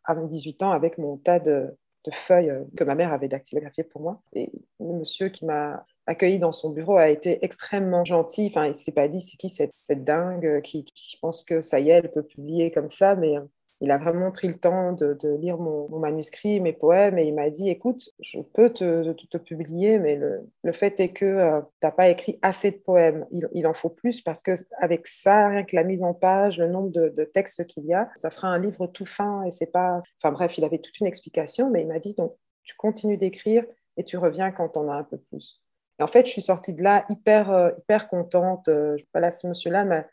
à 0.05 0.15
18 0.15 0.63
ans 0.63 0.71
avec 0.71 0.99
mon 0.99 1.17
tas 1.17 1.39
de, 1.39 1.77
feuilles 2.13 2.51
euh, 2.51 2.65
que 2.77 2.85
ma 2.85 2.95
mère 2.95 3.13
avait 3.13 3.29
dactylographiées 3.29 3.85
pour 3.85 4.03
moi. 4.03 4.21
Et 4.35 4.51
le 4.79 4.93
monsieur 4.93 5.31
qui 5.31 5.47
m'a 5.47 5.87
accueilli 6.07 6.39
dans 6.39 6.53
son 6.53 6.69
bureau 6.69 6.99
a 6.99 7.09
été 7.09 7.43
extrêmement 7.43 8.05
gentil. 8.05 8.49
Enfin, 8.49 8.67
il 8.67 8.75
s'est 8.75 8.93
pas 8.93 9.09
dit 9.09 9.23
c'est 9.23 9.39
qui 9.39 9.49
cette, 9.49 9.73
dingue 10.05 10.61
qui, 10.63 10.85
qui, 10.85 11.17
pense 11.23 11.45
que 11.45 11.63
ça 11.63 11.81
y 11.81 11.89
est, 11.89 11.95
elle 11.95 12.11
peut 12.11 12.23
publier 12.23 12.71
comme 12.71 12.91
ça, 12.91 13.15
mais 13.15 13.39
euh, 13.39 13.43
il 13.85 13.91
a 13.91 13.99
vraiment 13.99 14.31
pris 14.31 14.49
le 14.49 14.57
temps 14.59 14.93
de, 14.93 15.37
lire 15.37 15.59
mon, 15.59 15.89
manuscrit, 15.99 16.59
mes 16.59 16.73
poèmes, 16.73 17.19
et 17.19 17.25
il 17.25 17.35
m'a 17.35 17.51
dit, 17.51 17.69
écoute, 17.69 18.09
je 18.19 18.41
peux 18.41 18.71
te, 18.71 19.13
te, 19.13 19.37
publier, 19.37 19.99
mais 19.99 20.17
le, 20.17 20.41
le, 20.63 20.73
fait 20.73 20.99
est 21.01 21.11
que 21.11 21.27
euh, 21.27 21.61
tu 21.61 21.87
n'as 21.87 21.91
pas 21.91 22.09
écrit 22.09 22.39
assez 22.41 22.71
de 22.71 22.79
poèmes. 22.79 23.27
Il, 23.31 23.67
en 23.67 23.75
faut 23.75 23.91
plus 23.91 24.23
parce 24.23 24.43
que 24.43 24.53
avec 24.81 25.07
ça, 25.07 25.49
rien 25.49 25.65
que 25.65 25.77
la 25.77 25.85
mise 25.85 26.03
en 26.03 26.15
page, 26.15 26.59
le 26.59 26.69
nombre 26.69 26.91
de, 26.91 27.25
textes 27.25 27.67
qu'il 27.67 27.85
y 27.85 27.93
a, 27.93 28.09
ça 28.17 28.31
fera 28.31 28.49
un 28.49 28.59
livre 28.59 28.87
tout 28.87 29.05
fin, 29.05 29.43
et 29.43 29.51
c'est 29.51 29.71
pas... 29.71 30.01
Enfin 30.19 30.33
bref, 30.33 30.57
il 30.57 30.65
avait 30.65 30.79
toute 30.79 30.99
une 31.01 31.07
explication, 31.07 31.71
mais 31.71 31.83
il 31.83 31.89
m'a 31.89 31.99
dit, 31.99 32.15
donc, 32.15 32.35
tu 32.63 32.75
continues 32.77 33.19
d'écrire 33.19 33.65
et 33.99 34.05
tu 34.05 34.17
reviens 34.17 34.51
quand 34.51 34.79
on 34.79 34.91
a 34.91 34.95
un 34.95 35.05
peu 35.05 35.19
plus. 35.19 35.63
Et 36.01 36.03
en 36.03 36.07
fait, 36.07 36.25
je 36.25 36.31
suis 36.31 36.43
sortie 36.43 36.73
de 36.73 36.83
là 36.83 37.05
hyper, 37.11 37.51
euh, 37.51 37.71
hyper 37.79 38.09
contente. 38.09 38.71
Voilà, 39.13 39.31
ce 39.31 39.47
monsieur-là 39.47 40.07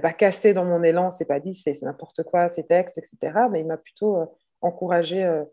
pas 0.00 0.12
cassé 0.12 0.54
dans 0.54 0.64
mon 0.64 0.82
élan, 0.82 1.10
c'est 1.10 1.24
pas 1.24 1.40
dit 1.40 1.54
c'est 1.54 1.80
n'importe 1.82 2.22
quoi 2.22 2.48
ces 2.48 2.64
textes, 2.64 2.98
etc. 2.98 3.38
Mais 3.50 3.60
il 3.60 3.66
m'a 3.66 3.76
plutôt 3.76 4.16
euh, 4.16 4.26
encouragé 4.60 5.24
euh, 5.24 5.44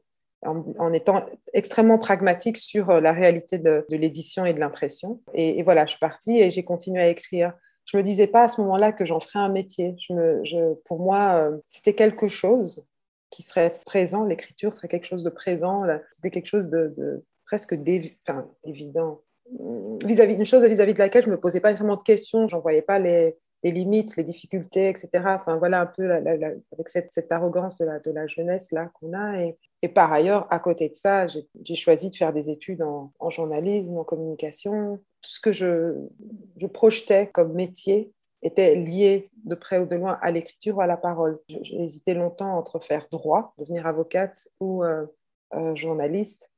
en, 0.43 0.91
étant 0.93 1.25
extrêmement 1.53 1.97
pragmatique 1.97 2.57
sur 2.57 2.89
euh, 2.89 2.99
la 2.99 3.13
réalité 3.13 3.57
de, 3.57 3.85
l'édition 3.89 4.45
et 4.45 4.53
de 4.53 4.59
l'impression. 4.59 5.21
Et, 5.33 5.61
voilà, 5.63 5.85
je 5.85 5.91
suis 5.91 5.99
partie 5.99 6.39
et 6.39 6.51
j'ai 6.51 6.63
continué 6.63 7.01
à 7.01 7.09
écrire. 7.09 7.53
Je 7.85 7.97
me 7.97 8.03
disais 8.03 8.27
pas 8.27 8.43
à 8.43 8.47
ce 8.47 8.61
moment-là 8.61 8.93
que 8.93 9.05
j'en 9.05 9.19
ferais 9.19 9.39
un 9.39 9.49
métier. 9.49 9.95
Pour 10.85 10.99
moi, 10.99 11.51
c'était 11.65 11.93
quelque 11.93 12.29
chose 12.29 12.85
qui 13.29 13.43
serait 13.43 13.75
présent. 13.85 14.25
L'écriture 14.25 14.73
serait 14.73 14.87
quelque 14.87 15.05
chose 15.05 15.23
de 15.23 15.29
présent. 15.29 15.83
C'était 16.11 16.31
quelque 16.31 16.47
chose 16.47 16.69
de, 16.69 17.25
presque 17.45 17.73
évident 18.63 19.19
vis-à-vis 20.05 20.37
d'une 20.37 20.45
chose 20.45 20.63
vis-à-vis 20.63 20.93
de 20.93 20.99
laquelle 20.99 21.25
je 21.25 21.29
me 21.29 21.39
posais 21.39 21.59
pas 21.59 21.69
nécessairement 21.69 21.97
de 21.97 22.03
questions, 22.03 22.47
j'en 22.47 22.61
voyais 22.61 22.81
pas 22.81 22.99
les, 22.99 23.35
les 23.63 23.71
limites, 23.71 24.17
les 24.17 24.23
difficultés, 24.23 24.89
etc. 24.89 25.09
Enfin, 25.25 25.55
voilà 25.57 25.81
un 25.81 25.85
peu 25.85 26.11
avec 26.11 26.89
cette, 26.89 27.31
arrogance 27.31 27.77
de 27.77 28.11
la, 28.11 28.27
jeunesse 28.27 28.71
là 28.71 28.91
qu'on 28.93 29.13
a. 29.13 29.41
Et, 29.81 29.87
par 29.89 30.11
ailleurs, 30.11 30.47
à 30.51 30.59
côté 30.59 30.89
de 30.89 30.95
ça, 30.95 31.27
j'ai 31.27 31.75
choisi 31.75 32.09
de 32.09 32.15
faire 32.15 32.33
des 32.33 32.49
études 32.49 32.81
en, 32.81 33.29
journalisme, 33.29 33.97
en 33.97 34.03
communication. 34.03 34.97
Tout 35.21 35.29
ce 35.29 35.39
que 35.39 35.51
je, 35.51 35.95
je, 36.57 36.67
projetais 36.67 37.27
comme 37.27 37.53
métier 37.53 38.13
était 38.41 38.75
lié 38.75 39.29
de 39.45 39.55
près 39.55 39.79
ou 39.79 39.85
de 39.85 39.95
loin 39.95 40.19
à 40.21 40.31
l'écriture 40.31 40.77
ou 40.77 40.81
à 40.81 40.87
la 40.87 40.97
parole. 40.97 41.39
J'ai 41.47 41.81
hésité 41.81 42.13
longtemps 42.13 42.57
entre 42.57 42.79
faire 42.79 43.07
droit, 43.11 43.53
devenir 43.57 43.87
avocate 43.87 44.49
ou 44.59 44.83
euh, 44.83 45.05
euh, 45.53 45.75
journaliste. 45.75 46.51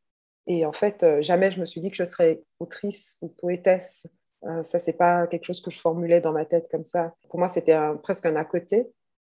Et 0.48 0.66
en 0.66 0.74
fait, 0.74 1.04
euh, 1.04 1.22
jamais 1.22 1.52
je 1.52 1.60
me 1.60 1.66
suis 1.66 1.82
dit 1.82 1.90
que 1.90 1.98
je 1.98 2.06
serais 2.06 2.42
autrice 2.60 3.18
ou 3.22 3.28
poétesse 3.28 4.08
euh, 4.46 4.64
ça, 4.64 4.80
c'est 4.80 4.94
pas 4.94 5.28
quelque 5.28 5.46
chose 5.46 5.62
que 5.62 5.72
je 5.72 5.80
formulais 5.80 6.22
dans 6.22 6.32
ma 6.32 6.46
tête 6.46 6.70
comme 6.70 6.84
ça. 6.84 7.16
Pour 7.30 7.40
moi, 7.40 7.50
c'était 7.50 7.78
presque 8.04 8.26
un 8.26 8.36
à 8.36 8.46
côté, 8.46 8.88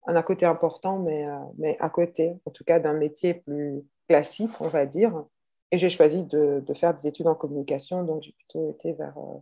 un 0.05 0.15
à 0.15 0.23
côté 0.23 0.45
important, 0.45 0.99
mais, 0.99 1.27
euh, 1.27 1.37
mais 1.57 1.77
à 1.79 1.89
côté, 1.89 2.35
en 2.45 2.51
tout 2.51 2.63
cas, 2.63 2.79
d'un 2.79 2.93
métier 2.93 3.35
plus 3.35 3.83
classique, 4.07 4.51
on 4.59 4.67
va 4.67 4.85
dire. 4.85 5.23
Et 5.71 5.77
j'ai 5.77 5.89
choisi 5.89 6.23
de, 6.23 6.63
faire 6.73 6.93
des 6.93 7.07
études 7.07 7.27
en 7.27 7.35
communication, 7.35 8.03
donc 8.03 8.23
j'ai 8.23 8.33
plutôt 8.33 8.71
été 8.71 8.93
vers 8.93 9.17
euh, 9.17 9.39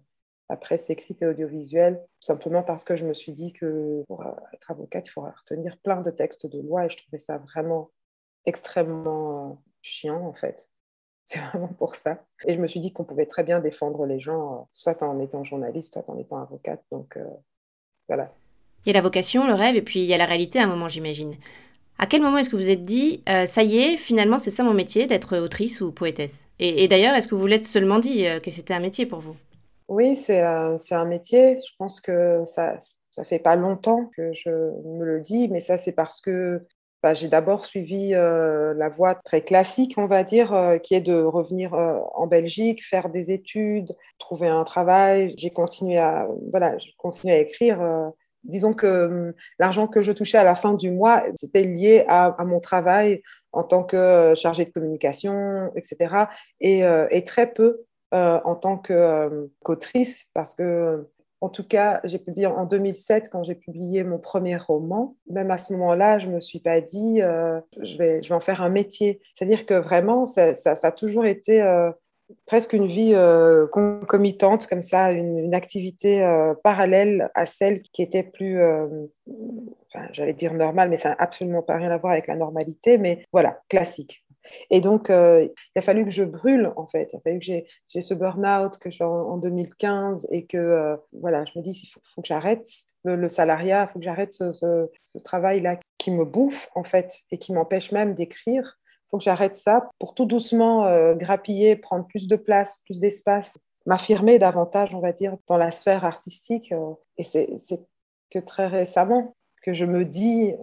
la 0.49 0.57
presse 0.57 0.89
écrite 0.89 1.21
et 1.21 1.27
audiovisuelle, 1.27 2.01
simplement 2.19 2.63
parce 2.63 2.83
que 2.83 2.95
je 2.95 3.05
me 3.05 3.13
suis 3.13 3.31
dit 3.31 3.53
que 3.53 4.03
pour 4.07 4.23
être 4.53 4.71
avocate, 4.71 5.07
il 5.07 5.11
faudrait 5.11 5.33
retenir 5.37 5.77
plein 5.79 6.01
de 6.01 6.11
textes 6.11 6.47
de 6.47 6.61
loi, 6.61 6.85
et 6.85 6.89
je 6.89 6.97
trouvais 6.97 7.17
ça 7.17 7.37
vraiment 7.37 7.91
extrêmement 8.45 9.61
chiant, 9.81 10.25
en 10.25 10.33
fait. 10.33 10.70
C'est 11.31 11.39
vraiment 11.39 11.69
pour 11.69 11.95
ça. 11.95 12.17
Et 12.45 12.55
je 12.55 12.59
me 12.59 12.67
suis 12.67 12.81
dit 12.81 12.91
qu'on 12.91 13.05
pouvait 13.05 13.25
très 13.25 13.43
bien 13.43 13.61
défendre 13.61 14.05
les 14.05 14.19
gens, 14.19 14.53
euh, 14.53 14.57
soit 14.71 15.01
en 15.01 15.17
étant 15.21 15.45
journaliste, 15.45 15.93
soit 15.93 16.03
en 16.09 16.17
étant 16.17 16.41
avocate. 16.41 16.83
Donc 16.91 17.15
euh, 17.15 17.23
voilà. 18.09 18.33
Il 18.85 18.89
y 18.89 18.91
a 18.91 18.93
la 18.95 19.01
vocation, 19.01 19.47
le 19.47 19.53
rêve, 19.53 19.77
et 19.77 19.81
puis 19.81 20.01
il 20.01 20.07
y 20.07 20.13
a 20.13 20.17
la 20.17 20.25
réalité 20.25 20.59
à 20.59 20.63
un 20.63 20.67
moment, 20.67 20.89
j'imagine. 20.89 21.33
À 21.99 22.05
quel 22.05 22.21
moment 22.21 22.37
est-ce 22.37 22.49
que 22.49 22.57
vous 22.57 22.69
êtes 22.69 22.83
dit, 22.83 23.23
euh, 23.29 23.45
ça 23.45 23.63
y 23.63 23.77
est, 23.77 23.95
finalement, 23.95 24.39
c'est 24.39 24.49
ça 24.49 24.65
mon 24.65 24.73
métier, 24.73 25.07
d'être 25.07 25.37
autrice 25.37 25.79
ou 25.79 25.93
poétesse? 25.93 26.49
Et, 26.59 26.89
d'ailleurs, 26.89 27.15
est-ce 27.15 27.29
que 27.29 27.35
vous 27.35 27.47
l'êtes 27.47 27.63
seulement 27.63 27.99
dit 27.99 28.25
que 28.43 28.51
c'était 28.51 28.73
un 28.73 28.79
métier 28.79 29.05
pour 29.05 29.19
vous? 29.19 29.37
Oui, 29.87 30.17
c'est 30.17 30.41
un 30.41 31.05
métier. 31.05 31.59
Je 31.61 31.71
pense 31.77 32.01
que 32.01 32.41
ça, 32.43 32.75
ça 33.11 33.23
fait 33.23 33.39
pas 33.39 33.55
longtemps 33.55 34.09
que 34.17 34.33
je 34.33 34.49
me 34.49 35.05
le 35.05 35.21
dis, 35.21 35.47
mais 35.47 35.61
ça 35.61 35.77
c'est 35.77 35.91
parce 35.93 36.19
que 36.19 36.65
bah, 37.03 37.15
j'ai 37.15 37.27
d'abord 37.27 37.65
suivi 37.65 38.13
euh, 38.13 38.75
la 38.75 38.87
voie 38.89 39.15
très 39.15 39.41
classique, 39.41 39.95
on 39.97 40.05
va 40.05 40.23
dire, 40.23 40.53
euh, 40.53 40.77
qui 40.77 40.93
est 40.93 41.01
de 41.01 41.19
revenir 41.19 41.73
euh, 41.73 41.99
en 42.13 42.27
Belgique, 42.27 42.85
faire 42.85 43.09
des 43.09 43.31
études, 43.31 43.91
trouver 44.19 44.47
un 44.47 44.63
travail. 44.63 45.33
J'ai 45.37 45.49
continué 45.49 45.97
à, 45.97 46.27
voilà, 46.51 46.77
continué 46.97 47.33
à 47.33 47.39
écrire. 47.39 47.79
disons 48.43 48.73
que 48.73 49.05
hum, 49.07 49.33
l'argent 49.57 49.87
que 49.87 50.01
je 50.01 50.11
touchais 50.11 50.37
à 50.37 50.43
la 50.43 50.55
fin 50.55 50.73
du 50.75 50.91
mois, 50.91 51.23
c'était 51.35 51.63
lié 51.63 52.05
à, 52.07 52.35
mon 52.45 52.59
travail 52.59 53.23
en 53.51 53.63
tant 53.63 53.83
que 53.83 54.33
chargée 54.35 54.65
de 54.65 54.71
communication, 54.71 55.71
etc. 55.75 56.27
Et, 56.59 56.83
très 57.25 57.47
peu 57.51 57.83
en 58.11 58.55
tant 58.55 58.77
qu'autrice, 58.77 60.29
parce 60.33 60.53
que 60.53 61.07
en 61.41 61.49
tout 61.49 61.67
cas, 61.67 61.99
j'ai 62.03 62.19
publié 62.19 62.45
en 62.45 62.65
2007 62.65 63.29
quand 63.31 63.43
j'ai 63.43 63.55
publié 63.55 64.03
mon 64.03 64.19
premier 64.19 64.57
roman. 64.57 65.15
Même 65.27 65.49
à 65.49 65.57
ce 65.57 65.73
moment-là, 65.73 66.19
je 66.19 66.27
me 66.27 66.39
suis 66.39 66.59
pas 66.59 66.81
dit 66.81 67.19
euh, 67.21 67.59
je, 67.81 67.97
vais, 67.97 68.21
je 68.21 68.29
vais 68.29 68.35
en 68.35 68.39
faire 68.39 68.61
un 68.61 68.69
métier. 68.69 69.19
C'est-à-dire 69.33 69.65
que 69.65 69.73
vraiment, 69.73 70.27
ça, 70.27 70.53
a 70.65 70.91
toujours 70.91 71.25
été 71.25 71.63
euh, 71.63 71.91
presque 72.45 72.73
une 72.73 72.85
vie 72.85 73.15
euh, 73.15 73.65
concomitante, 73.65 74.67
comme 74.67 74.83
ça, 74.83 75.11
une, 75.11 75.55
activité 75.55 76.21
parallèle 76.63 77.31
à 77.33 77.47
celle 77.47 77.81
qui 77.81 78.03
était 78.03 78.23
plus, 78.23 78.61
j'allais 80.13 80.33
dire 80.33 80.53
normale, 80.53 80.89
mais 80.89 80.97
ça 80.97 81.09
n'a 81.09 81.15
absolument 81.17 81.63
pas 81.63 81.75
rien 81.75 81.89
à 81.89 81.97
voir 81.97 82.13
avec 82.13 82.27
la 82.27 82.35
normalité, 82.35 82.99
mais 82.99 83.25
voilà, 83.33 83.59
classique. 83.67 84.23
Et 84.69 84.81
donc, 84.81 85.09
euh, 85.09 85.47
il 85.75 85.79
a 85.79 85.81
fallu 85.81 86.03
que 86.05 86.11
je 86.11 86.23
brûle, 86.23 86.71
en 86.75 86.87
fait. 86.87 87.09
Il 87.13 87.17
a 87.17 87.19
fallu 87.19 87.39
que 87.39 87.45
j'ai 87.45 88.01
ce 88.01 88.13
burn-out 88.13 88.77
que 88.77 88.89
je 88.89 89.03
en, 89.03 89.37
2015 89.37 90.27
et 90.31 90.45
que, 90.45 90.57
euh, 90.57 90.95
voilà, 91.13 91.45
je 91.45 91.57
me 91.57 91.63
dis, 91.63 91.71
il 91.71 91.87
faut, 91.87 92.21
que 92.21 92.27
j'arrête 92.27 92.67
le, 93.03 93.27
salariat, 93.27 93.87
il 93.89 93.93
faut 93.93 93.99
que 93.99 94.05
j'arrête 94.05 94.33
ce, 94.33 94.89
travail-là 95.23 95.79
qui 95.97 96.11
me 96.11 96.25
bouffe, 96.25 96.69
en 96.75 96.83
fait, 96.83 97.13
et 97.31 97.37
qui 97.37 97.53
m'empêche 97.53 97.91
même 97.91 98.13
d'écrire. 98.13 98.79
Il 98.87 99.09
faut 99.11 99.17
que 99.17 99.23
j'arrête 99.23 99.55
ça 99.55 99.89
pour 99.99 100.13
tout 100.13 100.25
doucement 100.25 100.85
euh, 100.85 101.13
grappiller, 101.15 101.75
prendre 101.75 102.05
plus 102.07 102.27
de 102.27 102.35
place, 102.35 102.81
plus 102.85 102.99
d'espace, 102.99 103.59
m'affirmer 103.85 104.39
davantage, 104.39 104.93
on 104.93 104.99
va 104.99 105.11
dire, 105.11 105.37
dans 105.47 105.57
la 105.57 105.71
sphère 105.71 106.05
artistique. 106.05 106.73
et 107.17 107.23
c'est 107.23 107.49
que 108.29 108.39
très 108.39 108.67
récemment 108.67 109.35
que 109.61 109.73
je 109.73 109.85
me 109.85 110.05
dis, 110.05 110.53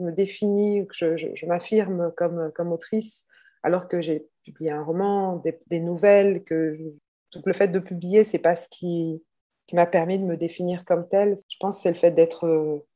me 0.00 0.12
définis, 0.12 0.86
que 0.86 1.16
je, 1.16 1.46
m'affirme 1.46 2.12
comme, 2.16 2.52
comme 2.54 2.72
autrice 2.72 3.26
alors 3.66 3.88
que 3.88 4.00
j'ai 4.00 4.28
publié 4.44 4.70
un 4.70 4.84
roman, 4.84 5.42
des, 5.66 5.80
nouvelles, 5.80 6.44
que 6.44 6.78
tout 7.32 7.42
le 7.44 7.52
fait 7.52 7.66
de 7.66 7.80
publier, 7.80 8.22
c'est 8.22 8.38
pas 8.38 8.54
ce 8.54 8.68
qui, 8.68 9.20
m'a 9.72 9.86
permis 9.86 10.20
de 10.20 10.24
me 10.24 10.36
définir 10.36 10.84
comme 10.84 11.08
telle. 11.08 11.34
Je 11.48 11.56
pense 11.58 11.78
que 11.78 11.82
c'est 11.82 11.90
le 11.90 11.96
fait 11.96 12.12
d'être 12.12 12.46
euh, 12.46 12.86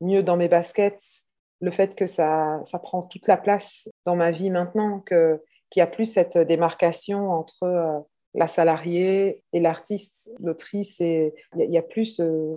mieux 0.00 0.24
dans 0.24 0.36
mes 0.36 0.48
baskets, 0.48 1.22
le 1.60 1.70
fait 1.70 1.94
que 1.94 2.06
ça, 2.06 2.60
ça 2.64 2.80
prend 2.80 3.02
toute 3.02 3.28
la 3.28 3.36
place 3.36 3.88
dans 4.04 4.16
ma 4.16 4.32
vie 4.32 4.50
maintenant, 4.50 4.98
qu'il 5.00 5.38
n'y 5.76 5.82
a 5.82 5.86
plus 5.86 6.06
cette 6.06 6.36
démarcation 6.36 7.30
entre 7.30 7.62
euh, 7.62 8.00
la 8.34 8.48
salariée 8.48 9.44
et 9.52 9.60
l'artiste, 9.60 10.30
l'autrice, 10.40 10.98
il 10.98 11.32
y, 11.54 11.78
a 11.78 11.82
plus 11.82 12.18
euh, 12.18 12.56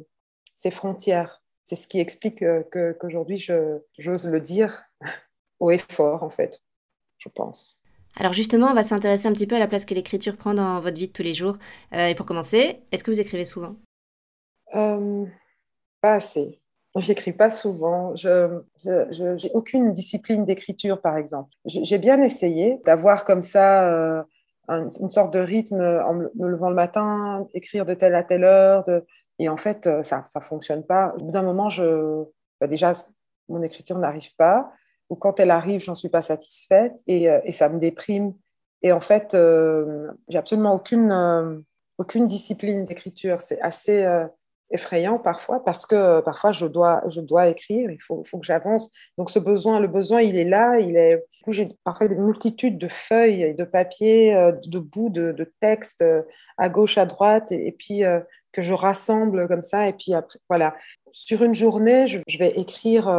ces 0.55 0.71
frontières. 0.71 1.40
C'est 1.71 1.77
ce 1.77 1.87
qui 1.87 2.01
explique 2.01 2.43
qu'aujourd'hui, 2.99 3.37
j'ose 3.97 4.27
le 4.27 4.41
dire 4.41 4.83
haut 5.61 5.71
et 5.71 5.77
fort, 5.77 6.21
en 6.21 6.29
fait 6.29 6.59
je 7.21 7.29
pense. 7.29 7.79
Alors 8.19 8.33
justement, 8.33 8.67
on 8.67 8.73
va 8.73 8.83
s'intéresser 8.83 9.27
un 9.27 9.31
petit 9.31 9.47
peu 9.47 9.55
à 9.55 9.59
la 9.59 9.67
place 9.67 9.85
que 9.85 9.93
l'écriture 9.93 10.35
prend 10.35 10.53
dans 10.53 10.81
votre 10.81 10.97
vie 10.97 11.07
de 11.07 11.13
tous 11.13 11.23
les 11.23 11.33
jours. 11.33 11.55
Euh, 11.93 12.07
et 12.07 12.15
pour 12.15 12.25
commencer, 12.25 12.81
est-ce 12.91 13.03
que 13.03 13.11
vous 13.11 13.21
écrivez 13.21 13.45
souvent? 13.45 13.75
Euh, 14.75 15.25
Pas 16.01 16.15
assez. 16.15 16.59
J'écris 16.97 17.31
pas 17.31 17.51
souvent. 17.51 18.13
Je 18.17 18.63
n'ai 18.83 19.51
aucune 19.53 19.93
discipline 19.93 20.43
d'écriture, 20.43 20.99
par 20.99 21.15
exemple. 21.15 21.51
J'ai 21.63 21.97
bien 21.99 22.21
essayé 22.21 22.81
d'avoir 22.83 23.23
comme 23.23 23.41
ça 23.41 23.87
euh, 23.87 24.23
une 24.67 25.09
sorte 25.09 25.33
de 25.33 25.39
rythme 25.39 25.79
en 25.79 26.15
me 26.15 26.47
levant 26.47 26.69
le 26.69 26.75
matin, 26.75 27.47
écrire 27.53 27.85
de 27.85 27.93
telle 27.93 28.15
à 28.15 28.23
telle 28.23 28.43
heure. 28.43 28.83
De... 28.83 29.05
Et 29.41 29.49
en 29.49 29.57
fait, 29.57 29.89
ça 30.03 30.23
ne 30.35 30.41
fonctionne 30.41 30.85
pas. 30.85 31.13
Au 31.15 31.25
bout 31.25 31.31
d'un 31.31 31.41
moment, 31.41 31.69
je... 31.69 32.23
Bah, 32.59 32.67
déjà, 32.67 32.93
mon 33.49 33.61
écriture 33.61 33.97
n'arrive 33.97 34.35
pas 34.35 34.71
ou 35.11 35.15
quand 35.15 35.41
elle 35.41 35.51
arrive, 35.51 35.83
j'en 35.83 35.93
suis 35.93 36.09
pas 36.09 36.21
satisfaite 36.21 36.97
et, 37.05 37.29
euh, 37.29 37.41
et, 37.43 37.51
ça 37.51 37.67
me 37.67 37.79
déprime. 37.79 38.33
Et 38.81 38.93
en 38.93 39.01
fait, 39.01 39.33
euh, 39.33 40.07
j'ai 40.29 40.37
absolument 40.37 40.73
aucune, 40.73 41.11
euh, 41.11 41.59
aucune 41.97 42.27
discipline 42.27 42.85
d'écriture. 42.85 43.41
C'est 43.41 43.59
assez 43.59 44.07
effrayant 44.71 45.19
parfois 45.19 45.63
parce 45.65 45.85
que 45.85 46.21
parfois 46.21 46.53
je 46.53 46.65
dois, 46.65 47.03
je 47.09 47.19
dois 47.19 47.49
écrire, 47.49 47.91
il 47.91 48.01
faut, 48.01 48.23
faut 48.23 48.39
que 48.39 48.45
j'avance. 48.45 48.89
Donc 49.17 49.29
ce 49.29 49.37
besoin, 49.37 49.81
le 49.81 49.89
besoin, 49.89 50.21
il 50.21 50.37
est 50.37 50.45
là. 50.45 50.79
Il 50.79 50.95
est... 50.95 51.21
J'ai 51.49 51.67
parfois 51.83 52.07
des 52.07 52.15
multitudes 52.15 52.77
de 52.77 52.87
feuilles 52.87 53.43
et 53.43 53.53
de 53.53 53.65
papiers, 53.65 54.53
de 54.63 54.79
bouts 54.79 55.09
de, 55.09 55.33
de 55.33 55.53
textes 55.59 56.05
à 56.57 56.69
gauche, 56.69 56.97
à 56.97 57.05
droite, 57.05 57.51
et, 57.51 57.75
puis 57.77 58.03
que 58.51 58.61
je 58.61 58.73
rassemble 58.73 59.47
comme 59.47 59.61
ça. 59.61 59.87
Et 59.87 59.93
puis 59.93 60.13
après, 60.13 60.39
voilà. 60.49 60.75
Sur 61.13 61.43
une 61.43 61.55
journée, 61.55 62.07
je, 62.07 62.37
vais 62.37 62.51
écrire 62.51 63.09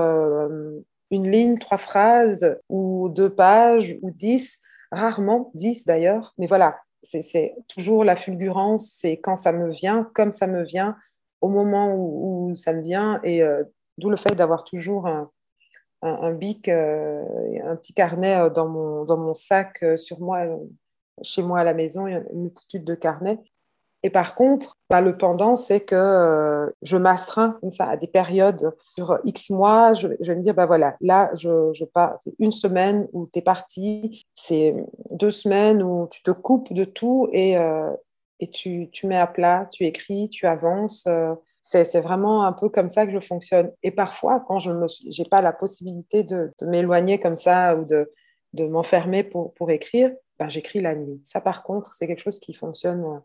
une 1.10 1.30
ligne, 1.30 1.58
trois 1.58 1.78
phrases 1.78 2.58
ou 2.70 3.10
deux 3.10 3.28
pages 3.28 3.96
ou 4.02 4.10
dix, 4.10 4.62
rarement 4.90 5.50
dix 5.54 5.84
d'ailleurs, 5.84 6.34
mais 6.38 6.46
voilà, 6.46 6.78
c'est 7.02 7.54
toujours 7.68 8.04
la 8.04 8.16
fulgurance, 8.16 8.92
c'est 8.96 9.18
quand 9.18 9.36
ça 9.36 9.52
me 9.52 9.70
vient, 9.70 10.08
comme 10.14 10.32
ça 10.32 10.46
me 10.46 10.62
vient, 10.62 10.96
au 11.40 11.48
moment 11.48 11.94
où, 11.94 12.54
ça 12.56 12.72
me 12.72 12.80
vient, 12.80 13.20
et 13.24 13.42
euh, 13.42 13.64
d'où 13.98 14.08
le 14.08 14.16
fait 14.16 14.34
d'avoir 14.34 14.64
toujours 14.64 15.06
un, 15.06 15.30
un, 16.02 16.32
bic, 16.32 16.68
euh, 16.68 17.24
un 17.64 17.76
petit 17.76 17.92
carnet 17.92 18.36
euh, 18.36 18.50
dans 18.50 18.68
mon, 18.68 19.04
dans 19.04 19.18
mon 19.18 19.34
sac 19.34 19.84
sur 19.96 20.20
moi, 20.20 20.46
chez 21.22 21.42
moi 21.42 21.60
à 21.60 21.64
la 21.64 21.74
maison, 21.74 22.06
une 22.06 22.24
multitude 22.32 22.84
de 22.84 22.94
carnets. 22.94 23.38
Et 24.04 24.10
par 24.10 24.34
contre, 24.34 24.78
bah, 24.90 25.00
le 25.00 25.16
pendant, 25.16 25.54
c'est 25.54 25.80
que 25.80 25.94
euh, 25.94 26.68
je 26.82 26.96
m'astreins 26.96 27.56
comme 27.60 27.70
ça 27.70 27.86
à 27.86 27.96
des 27.96 28.08
périodes 28.08 28.74
sur 28.96 29.18
X 29.24 29.50
mois. 29.50 29.94
Je, 29.94 30.08
vais 30.08 30.34
me 30.34 30.42
dire, 30.42 30.54
bah 30.54 30.66
voilà, 30.66 30.96
là, 31.00 31.30
je, 31.34 31.72
je 31.72 31.84
c'est 32.24 32.34
une 32.40 32.52
semaine 32.52 33.06
où 33.12 33.28
tu 33.32 33.38
es 33.38 33.42
parti, 33.42 34.26
c'est 34.34 34.74
deux 35.10 35.30
semaines 35.30 35.82
où 35.82 36.08
tu 36.10 36.22
te 36.22 36.32
coupes 36.32 36.72
de 36.72 36.84
tout 36.84 37.28
et, 37.32 37.56
euh, 37.56 37.92
et 38.40 38.50
tu, 38.50 38.90
tu, 38.90 39.06
mets 39.06 39.18
à 39.18 39.28
plat, 39.28 39.68
tu 39.70 39.84
écris, 39.84 40.28
tu 40.30 40.46
avances. 40.46 41.06
Euh, 41.06 41.34
c'est 41.62 42.00
vraiment 42.00 42.44
un 42.44 42.52
peu 42.52 42.68
comme 42.68 42.88
ça 42.88 43.06
que 43.06 43.12
je 43.12 43.20
fonctionne. 43.20 43.70
Et 43.84 43.92
parfois, 43.92 44.44
quand 44.48 44.58
je 44.58 44.72
n'ai 44.72 45.28
pas 45.30 45.40
la 45.42 45.52
possibilité 45.52 46.24
de, 46.24 46.52
de 46.58 46.66
m'éloigner 46.66 47.20
comme 47.20 47.36
ça 47.36 47.76
ou 47.76 47.84
de, 47.84 48.12
de 48.52 48.66
m'enfermer 48.66 49.22
pour, 49.22 49.54
pour 49.54 49.70
écrire, 49.70 50.10
ben, 50.40 50.48
j'écris 50.48 50.80
la 50.80 50.96
nuit. 50.96 51.20
Ça, 51.22 51.40
par 51.40 51.62
contre, 51.62 51.94
c'est 51.94 52.08
quelque 52.08 52.22
chose 52.22 52.40
qui 52.40 52.52
fonctionne 52.52 53.22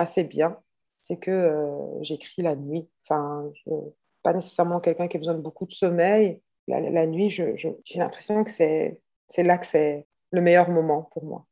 assez 0.00 0.24
bien, 0.24 0.56
c'est 1.02 1.18
que 1.18 1.30
euh, 1.30 2.02
j'écris 2.02 2.42
la 2.42 2.56
nuit. 2.56 2.88
Enfin, 3.04 3.50
je, 3.54 3.70
pas 4.22 4.32
nécessairement 4.32 4.80
quelqu'un 4.80 5.08
qui 5.08 5.16
a 5.18 5.20
besoin 5.20 5.34
de 5.34 5.40
beaucoup 5.40 5.66
de 5.66 5.72
sommeil. 5.72 6.40
La, 6.66 7.06
nuit, 7.06 7.30
j'ai 7.30 7.76
l'impression 7.96 8.44
que 8.44 8.50
c'est 8.50 9.00
là 9.38 9.58
que 9.58 9.66
c'est 9.66 10.06
le 10.30 10.40
meilleur 10.40 10.70
moment 10.70 11.08
pour 11.12 11.24
moi. 11.24 11.44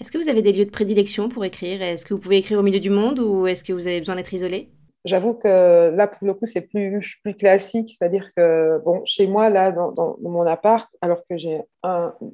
Est-ce 0.00 0.12
que 0.12 0.18
vous 0.18 0.28
avez 0.28 0.42
des 0.42 0.52
lieux 0.52 0.64
de 0.64 0.70
prédilection 0.70 1.28
pour 1.28 1.44
écrire? 1.44 1.82
Est-ce 1.82 2.06
que 2.06 2.14
vous 2.14 2.20
pouvez 2.20 2.38
écrire 2.38 2.60
au 2.60 2.62
milieu 2.62 2.80
du 2.80 2.90
monde 2.90 3.18
ou 3.18 3.46
est-ce 3.46 3.64
que 3.64 3.72
vous 3.72 3.88
avez 3.88 3.98
besoin 3.98 4.14
d'être 4.14 4.32
isolé? 4.32 4.70
J'avoue 5.04 5.34
que 5.34 5.90
là, 5.90 6.06
pour 6.06 6.26
le 6.28 6.34
coup, 6.34 6.46
c'est 6.46 6.60
plus, 6.60 7.18
plus 7.24 7.34
classique. 7.34 7.90
C'est-à-dire 7.90 8.30
que, 8.36 8.78
bon, 8.84 9.02
chez 9.04 9.26
moi, 9.26 9.50
là, 9.50 9.72
dans, 9.72 9.90
dans 9.90 10.16
mon 10.20 10.46
appart, 10.46 10.88
alors 11.00 11.26
que 11.28 11.36
j'ai 11.36 11.60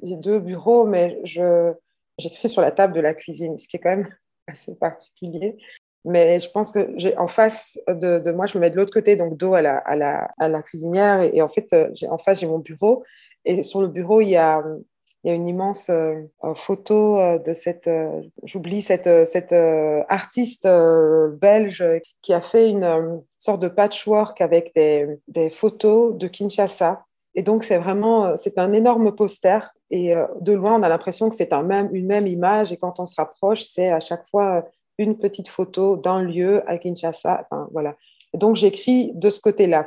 deux 0.03 0.39
bureaux, 0.39 0.85
mais 0.85 1.19
je, 1.23 1.73
j'écris 2.19 2.49
sur 2.49 2.61
la 2.61 2.71
table 2.71 2.93
de 2.93 3.01
la 3.01 3.13
cuisine, 3.13 3.57
ce 3.57 3.67
qui 3.67 3.77
est 3.77 3.79
quand 3.79 3.95
même 3.95 4.09
assez 4.47 4.75
particulier. 4.75 5.57
Mais 6.05 6.39
je 6.39 6.49
pense 6.49 6.71
que 6.71 7.17
en 7.17 7.27
face 7.27 7.79
de, 7.87 8.31
moi, 8.31 8.45
je 8.45 8.57
me 8.57 8.61
mets 8.61 8.69
de 8.69 8.77
l'autre 8.77 8.93
côté, 8.93 9.15
donc 9.15 9.37
dos 9.37 9.53
à 9.53 9.61
la, 9.61 10.61
cuisinière. 10.63 11.21
Et, 11.21 11.41
en 11.41 11.49
fait, 11.49 11.71
euh, 11.73 11.89
en 12.09 12.17
face, 12.17 12.39
j'ai 12.39 12.47
mon 12.47 12.59
bureau. 12.59 13.03
Et 13.45 13.63
sur 13.63 13.81
le 13.81 13.87
bureau, 13.87 14.21
il 14.21 14.29
y 14.29 14.37
a, 14.37 14.63
une 15.25 15.49
immense 15.49 15.89
euh, 15.89 16.21
photo 16.55 17.19
euh, 17.19 17.37
de 17.39 17.51
cette, 17.51 17.89
j'oublie, 18.43 18.81
cette, 18.81 19.07
artiste 20.07 20.67
belge 20.67 21.83
qui 22.21 22.33
a 22.33 22.41
fait 22.41 22.69
une 22.69 23.21
sorte 23.37 23.61
de 23.61 23.67
patchwork 23.67 24.39
avec 24.39 24.73
des 24.73 25.49
photos 25.49 26.15
de 26.15 26.27
Kinshasa. 26.27 27.05
Et 27.39 27.41
donc, 27.41 27.63
c'est 27.63 27.77
vraiment, 27.77 28.35
c'est 28.35 28.57
un 28.57 28.73
énorme 28.73 29.15
poster 29.15 29.73
et 29.91 30.13
euh, 30.13 30.27
de 30.41 30.51
loin, 30.51 30.77
on 30.77 30.83
a 30.83 30.89
l'impression 30.89 31.29
que 31.29 31.35
c'est 31.35 31.53
un 31.53 31.63
même, 31.63 31.87
une 31.95 32.05
même 32.05 32.27
image. 32.27 32.73
Et 32.73 32.75
quand 32.75 32.99
on 32.99 33.05
se 33.05 33.15
rapproche, 33.15 33.63
c'est 33.63 33.87
à 33.87 34.01
chaque 34.01 34.27
fois 34.27 34.67
une 34.97 35.17
petite 35.17 35.47
photo 35.47 35.95
d'un 35.95 36.21
lieu 36.21 36.69
à 36.69 36.77
Kinshasa. 36.77 37.45
Enfin, 37.45 37.69
voilà. 37.71 37.95
donc, 38.33 38.57
j'écris 38.57 39.13
de 39.13 39.29
ce 39.29 39.39
côté-là, 39.39 39.85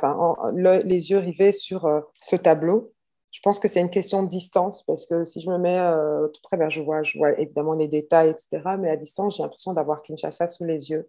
les 0.55 1.11
yeux 1.11 1.19
rivés 1.19 1.51
sur 1.51 1.85
euh, 1.85 2.01
ce 2.21 2.35
tableau. 2.35 2.91
Je 3.29 3.39
pense 3.43 3.59
que 3.59 3.67
c'est 3.67 3.81
une 3.81 3.91
question 3.91 4.23
de 4.23 4.29
distance 4.29 4.81
parce 4.87 5.05
que 5.05 5.23
si 5.23 5.39
je 5.39 5.47
me 5.47 5.59
mets 5.59 5.77
euh, 5.77 6.29
tout 6.29 6.41
près, 6.41 6.57
ben, 6.57 6.71
je, 6.71 6.81
vois, 6.81 7.03
je 7.03 7.19
vois 7.19 7.39
évidemment 7.39 7.73
les 7.73 7.87
détails, 7.87 8.29
etc. 8.29 8.63
Mais 8.79 8.89
à 8.89 8.97
distance, 8.97 9.37
j'ai 9.37 9.43
l'impression 9.43 9.75
d'avoir 9.75 10.01
Kinshasa 10.01 10.47
sous 10.47 10.63
les 10.63 10.89
yeux. 10.89 11.07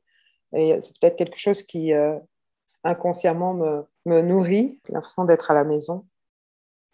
Et 0.55 0.79
c'est 0.83 0.93
peut-être 1.01 1.17
quelque 1.17 1.39
chose 1.39 1.63
qui 1.63 1.91
inconsciemment 2.85 3.55
me, 3.55 3.85
me 4.05 4.21
nourrit, 4.21 4.79
l'impression 4.91 5.25
d'être 5.25 5.51
à 5.51 5.55
la 5.55 5.65
maison. 5.65 6.05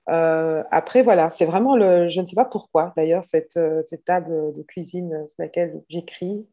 Après, 0.07 1.02
voilà, 1.02 1.30
c'est 1.30 1.45
vraiment 1.45 1.76
le. 1.76 2.09
Je 2.09 2.21
ne 2.21 2.26
sais 2.26 2.35
pas 2.35 2.45
pourquoi, 2.45 2.92
d'ailleurs, 2.97 3.25
cette, 3.25 3.59
cette, 3.85 4.04
table 4.04 4.54
de 4.54 4.62
cuisine 4.62 5.26
sur 5.26 5.37
laquelle 5.38 5.83
j'écris. 5.88 6.47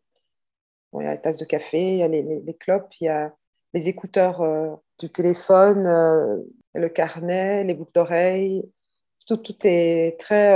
il 0.94 1.04
y 1.04 1.06
a 1.06 1.12
la 1.12 1.18
tasse 1.18 1.38
de 1.38 1.46
café, 1.46 1.94
il 1.94 1.98
y 1.98 2.04
a 2.04 2.08
les, 2.08 2.22
les, 2.22 2.54
clopes, 2.54 2.94
il 3.02 3.06
y 3.06 3.10
a 3.10 3.34
les 3.74 3.90
écouteurs 3.90 4.44
du 5.00 5.10
téléphone, 5.10 6.46
le 6.74 6.90
carnet, 6.90 7.64
les 7.64 7.74
boucles 7.74 7.94
d'oreilles. 7.94 8.64
Tout, 9.28 9.38
tout, 9.38 9.58
est 9.64 10.20
très 10.20 10.54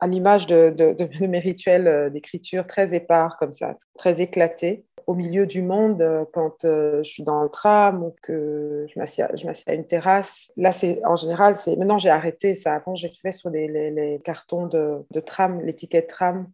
à 0.00 0.06
l'image 0.06 0.46
de, 0.46 0.70
de, 0.70 1.26
mes 1.26 1.40
rituels 1.40 1.88
euh, 1.88 2.10
d'écriture 2.10 2.66
très 2.66 2.94
épars 2.94 3.36
comme 3.38 3.52
ça, 3.52 3.76
très 3.96 4.20
éclatés. 4.20 4.84
Au 5.08 5.14
milieu 5.14 5.46
du 5.46 5.62
monde, 5.62 6.02
euh, 6.02 6.26
quand 6.34 6.66
euh, 6.66 7.02
je 7.02 7.10
suis 7.10 7.22
dans 7.22 7.42
le 7.42 7.48
tram 7.48 8.02
ou 8.04 8.14
que 8.20 8.86
je 8.92 8.98
m'assieds 8.98 9.24
à 9.24 9.72
une 9.72 9.86
terrasse, 9.86 10.52
là, 10.58 10.70
c'est 10.70 11.02
en 11.06 11.16
général, 11.16 11.56
c'est 11.56 11.76
maintenant 11.76 11.96
j'ai 11.96 12.10
arrêté 12.10 12.54
ça. 12.54 12.74
Avant, 12.74 12.94
j'écrivais 12.94 13.32
sur 13.32 13.48
les, 13.48 14.20
cartons 14.22 14.66
de, 14.66 15.20
tram, 15.20 15.62
l'étiquette 15.62 16.08
tram 16.08 16.46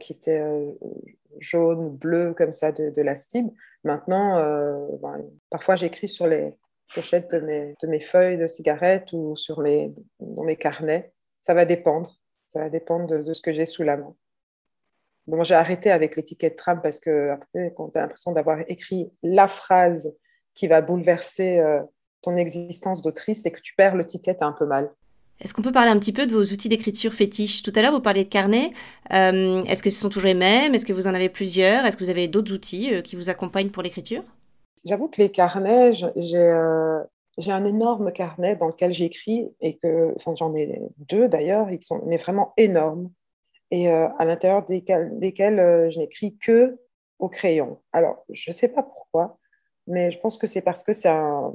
qui 0.00 0.14
était 0.14 0.42
jaune, 1.38 1.90
bleu, 1.90 2.34
comme 2.34 2.52
ça, 2.52 2.72
de, 2.72 3.02
la 3.02 3.14
Stib. 3.14 3.50
Maintenant, 3.84 4.40
ben, 5.00 5.24
parfois, 5.48 5.76
j'écris 5.76 6.08
sur 6.08 6.26
les 6.26 6.54
pochettes 6.92 7.30
de 7.30 7.38
mes, 7.38 7.74
de 7.80 7.86
mes 7.86 8.00
feuilles 8.00 8.38
de 8.38 8.48
cigarettes 8.48 9.12
ou 9.12 9.36
sur 9.36 9.60
mes, 9.60 9.94
dans 10.18 10.42
mes 10.42 10.56
carnets. 10.56 11.12
Ça 11.40 11.54
va 11.54 11.64
dépendre. 11.64 12.18
Ça 12.48 12.58
va 12.58 12.68
dépendre 12.68 13.22
de, 13.22 13.32
ce 13.32 13.42
que 13.42 13.52
j'ai 13.52 13.66
sous 13.66 13.84
la 13.84 13.96
main. 13.96 14.16
Bon, 15.26 15.42
j'ai 15.42 15.54
arrêté 15.54 15.90
avec 15.90 16.16
l'étiquette 16.16 16.56
tram 16.56 16.80
parce 16.82 17.00
que 17.00 17.30
après, 17.30 17.72
quand 17.76 17.88
tu 17.90 17.98
as 17.98 18.02
l'impression 18.02 18.32
d'avoir 18.32 18.58
écrit 18.68 19.10
la 19.22 19.48
phrase 19.48 20.14
qui 20.54 20.68
va 20.68 20.80
bouleverser 20.80 21.58
euh, 21.58 21.80
ton 22.22 22.36
existence 22.36 23.02
d'autrice, 23.02 23.42
c'est 23.42 23.50
que 23.50 23.60
tu 23.60 23.74
perds 23.74 23.96
l'étiquette 23.96 24.42
un 24.42 24.52
peu 24.52 24.66
mal. 24.66 24.90
Est-ce 25.40 25.52
qu'on 25.52 25.62
peut 25.62 25.72
parler 25.72 25.90
un 25.90 25.98
petit 25.98 26.12
peu 26.12 26.26
de 26.26 26.32
vos 26.32 26.44
outils 26.44 26.68
d'écriture 26.68 27.12
fétiches? 27.12 27.62
Tout 27.62 27.72
à 27.74 27.82
l'heure, 27.82 27.92
vous 27.92 28.00
parliez 28.00 28.24
de 28.24 28.28
carnet. 28.28 28.70
Euh, 29.12 29.64
est-ce 29.64 29.82
que 29.82 29.90
ce 29.90 30.00
sont 30.00 30.08
toujours 30.08 30.28
les 30.28 30.34
mêmes? 30.34 30.74
Est-ce 30.74 30.86
que 30.86 30.94
vous 30.94 31.08
en 31.08 31.14
avez 31.14 31.28
plusieurs? 31.28 31.84
Est-ce 31.84 31.96
que 31.96 32.04
vous 32.04 32.10
avez 32.10 32.28
d'autres 32.28 32.54
outils 32.54 32.94
euh, 32.94 33.02
qui 33.02 33.16
vous 33.16 33.28
accompagnent 33.28 33.70
pour 33.70 33.82
l'écriture? 33.82 34.22
J'avoue 34.84 35.08
que 35.08 35.20
les 35.20 35.30
carnets, 35.30 35.92
j'ai 35.92 36.54
j'ai 37.38 37.52
un 37.52 37.64
énorme 37.64 38.12
carnet 38.12 38.56
dans 38.56 38.68
lequel 38.68 38.94
j'écris 38.94 39.48
et 39.60 39.76
que, 39.76 40.14
enfin, 40.16 40.34
j'en 40.36 40.54
ai 40.54 40.80
deux 40.96 41.28
d'ailleurs, 41.28 41.70
ils 41.70 41.82
sont 41.82 42.02
mais 42.06 42.16
vraiment 42.16 42.52
énormes 42.56 43.10
et 43.70 43.90
euh, 43.90 44.08
à 44.18 44.24
l'intérieur 44.24 44.64
desquels, 44.64 45.58
euh, 45.58 45.90
je 45.90 45.98
n'écris 45.98 46.36
que 46.36 46.78
au 47.18 47.28
crayon. 47.28 47.78
Alors, 47.92 48.24
je 48.30 48.50
ne 48.50 48.54
sais 48.54 48.68
pas 48.68 48.82
pourquoi, 48.82 49.38
mais 49.86 50.10
je 50.10 50.18
pense 50.20 50.38
que 50.38 50.46
c'est 50.46 50.60
parce 50.60 50.82
que 50.82 50.92
c'est 50.92 51.08
un, 51.08 51.54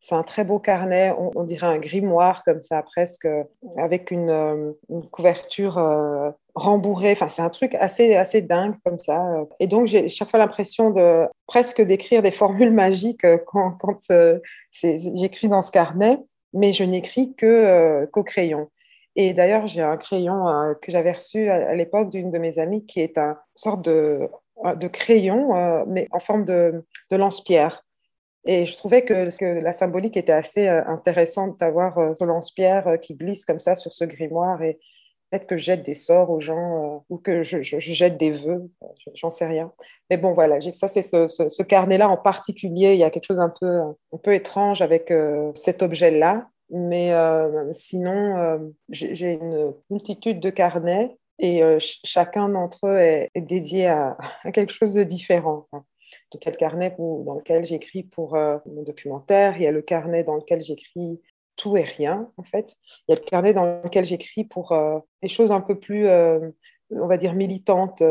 c'est 0.00 0.14
un 0.14 0.22
très 0.22 0.44
beau 0.44 0.58
carnet, 0.58 1.12
on, 1.18 1.42
dirait 1.44 1.66
un 1.66 1.78
grimoire 1.78 2.42
comme 2.44 2.62
ça, 2.62 2.82
presque, 2.82 3.28
avec 3.76 4.10
une, 4.10 4.30
euh, 4.30 4.72
couverture 5.10 5.78
rembourrée. 6.54 7.12
Enfin, 7.12 7.28
c'est 7.28 7.42
un 7.42 7.50
truc 7.50 7.74
assez, 7.74 8.14
assez 8.14 8.40
dingue 8.40 8.76
comme 8.84 8.98
ça. 8.98 9.22
Et 9.58 9.66
donc, 9.66 9.88
j'ai 9.88 10.08
chaque 10.08 10.30
fois 10.30 10.38
l'impression 10.38 10.90
de 10.90 11.26
presque 11.46 11.82
d'écrire 11.82 12.22
des 12.22 12.30
formules 12.30 12.72
magiques 12.72 13.26
quand, 13.46 13.72
quand 13.72 13.98
j'écris 14.72 15.48
dans 15.48 15.60
ce 15.60 15.72
carnet, 15.72 16.18
mais 16.54 16.72
je 16.72 16.84
n'écris 16.84 17.34
que 17.34 18.06
qu'au 18.06 18.22
crayon. 18.22 18.70
Et 19.22 19.34
d'ailleurs, 19.34 19.66
j'ai 19.66 19.82
un 19.82 19.98
crayon 19.98 20.46
que 20.80 20.90
j'avais 20.90 21.12
reçu 21.12 21.50
à, 21.50 21.74
l'époque 21.74 22.08
d'une 22.08 22.30
de 22.30 22.38
mes 22.38 22.58
amies 22.58 22.86
qui 22.86 23.00
est 23.00 23.18
une 23.18 23.36
sorte 23.54 23.84
de, 23.84 24.30
de 24.64 24.88
crayon, 24.88 25.84
mais 25.86 26.08
en 26.10 26.20
forme 26.20 26.46
de, 26.46 26.82
lance-pierre. 27.10 27.84
Et 28.46 28.64
je 28.64 28.76
trouvais 28.76 29.02
que, 29.02 29.28
la 29.42 29.72
symbolique 29.72 30.16
était 30.16 30.32
assez 30.32 30.68
euh, 30.68 30.82
intéressante 30.86 31.60
d'avoir 31.60 31.98
euh, 31.98 32.14
ce 32.14 32.24
lance-pierre 32.24 32.88
euh, 32.88 32.96
qui 32.96 33.14
glisse 33.14 33.44
comme 33.44 33.58
ça 33.58 33.76
sur 33.76 33.92
ce 33.92 34.04
grimoire 34.04 34.62
et 34.62 34.78
peut-être 35.30 35.46
que 35.46 35.58
je 35.58 35.64
jette 35.64 35.82
des 35.84 35.94
sorts 35.94 36.30
aux 36.30 36.40
gens 36.40 37.04
ou 37.10 37.18
que 37.18 37.42
je, 37.42 37.60
jette 37.60 38.16
des 38.16 38.32
vœux, 38.32 38.68
j'en 39.14 39.30
sais 39.30 39.46
rien. 39.46 39.70
Mais 40.08 40.16
bon, 40.16 40.32
voilà, 40.32 40.58
ça 40.72 40.88
c'est 40.88 41.02
ce, 41.02 41.28
ce, 41.28 41.62
carnet-là 41.62 42.08
en 42.08 42.16
particulier, 42.16 42.94
il 42.94 42.98
y 42.98 43.04
a 43.04 43.10
quelque 43.10 43.26
chose 43.26 43.38
un 43.38 43.52
peu, 43.60 43.80
un 44.12 44.18
peu 44.24 44.34
étrange 44.34 44.82
avec 44.82 45.12
cet 45.54 45.84
objet-là. 45.84 46.48
Mais 46.70 47.12
sinon, 47.72 48.72
j'ai 48.88 49.32
une 49.32 49.74
multitude 49.90 50.40
de 50.40 50.50
carnets 50.50 51.16
et 51.38 51.62
chacun 51.78 52.48
d'entre 52.48 52.86
eux 52.86 52.98
est, 52.98 53.30
dédié 53.34 53.86
à, 53.88 54.16
quelque 54.52 54.72
chose 54.72 54.94
de 54.94 55.02
différent 55.02 55.66
donc, 56.32 56.44
il 56.44 56.46
y 56.46 56.48
a 56.48 56.52
le 56.52 56.56
carnet 56.56 56.94
dans 56.98 57.34
lequel 57.34 57.64
j'écris 57.64 58.04
pour 58.04 58.34
euh, 58.34 58.58
mon 58.66 58.82
documentaire, 58.82 59.56
il 59.56 59.62
y 59.62 59.66
a 59.66 59.72
le 59.72 59.82
carnet 59.82 60.24
dans 60.24 60.36
lequel 60.36 60.60
j'écris 60.60 61.20
tout 61.56 61.76
et 61.76 61.82
rien, 61.82 62.30
en 62.36 62.42
fait. 62.42 62.76
Il 63.08 63.12
y 63.12 63.16
a 63.16 63.20
le 63.20 63.24
carnet 63.24 63.52
dans 63.52 63.82
lequel 63.82 64.04
j'écris 64.04 64.44
pour 64.44 64.72
euh, 64.72 64.98
des 65.22 65.28
choses 65.28 65.52
un 65.52 65.60
peu 65.60 65.78
plus, 65.78 66.06
euh, 66.06 66.50
on 66.90 67.06
va 67.06 67.16
dire, 67.16 67.34
militantes, 67.34 68.02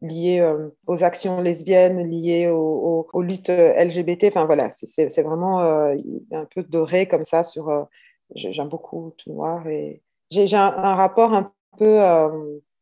liées 0.00 0.46
aux 0.86 1.04
actions 1.04 1.40
lesbiennes, 1.40 2.08
liées 2.08 2.48
aux, 2.48 3.22
luttes 3.22 3.50
LGBT. 3.50 4.24
Enfin, 4.24 4.44
voilà, 4.44 4.70
c'est 4.70 5.22
vraiment 5.22 5.60
un 5.60 6.44
peu 6.54 6.62
doré 6.62 7.08
comme 7.08 7.24
ça 7.24 7.44
sur... 7.44 7.86
J'aime 8.34 8.68
beaucoup 8.68 9.14
tout 9.16 9.32
noir 9.32 9.66
et 9.68 10.02
j'ai 10.30 10.54
un, 10.54 10.66
un, 10.66 10.94
rapport 10.94 11.32
un 11.32 11.50
peu 11.78 12.00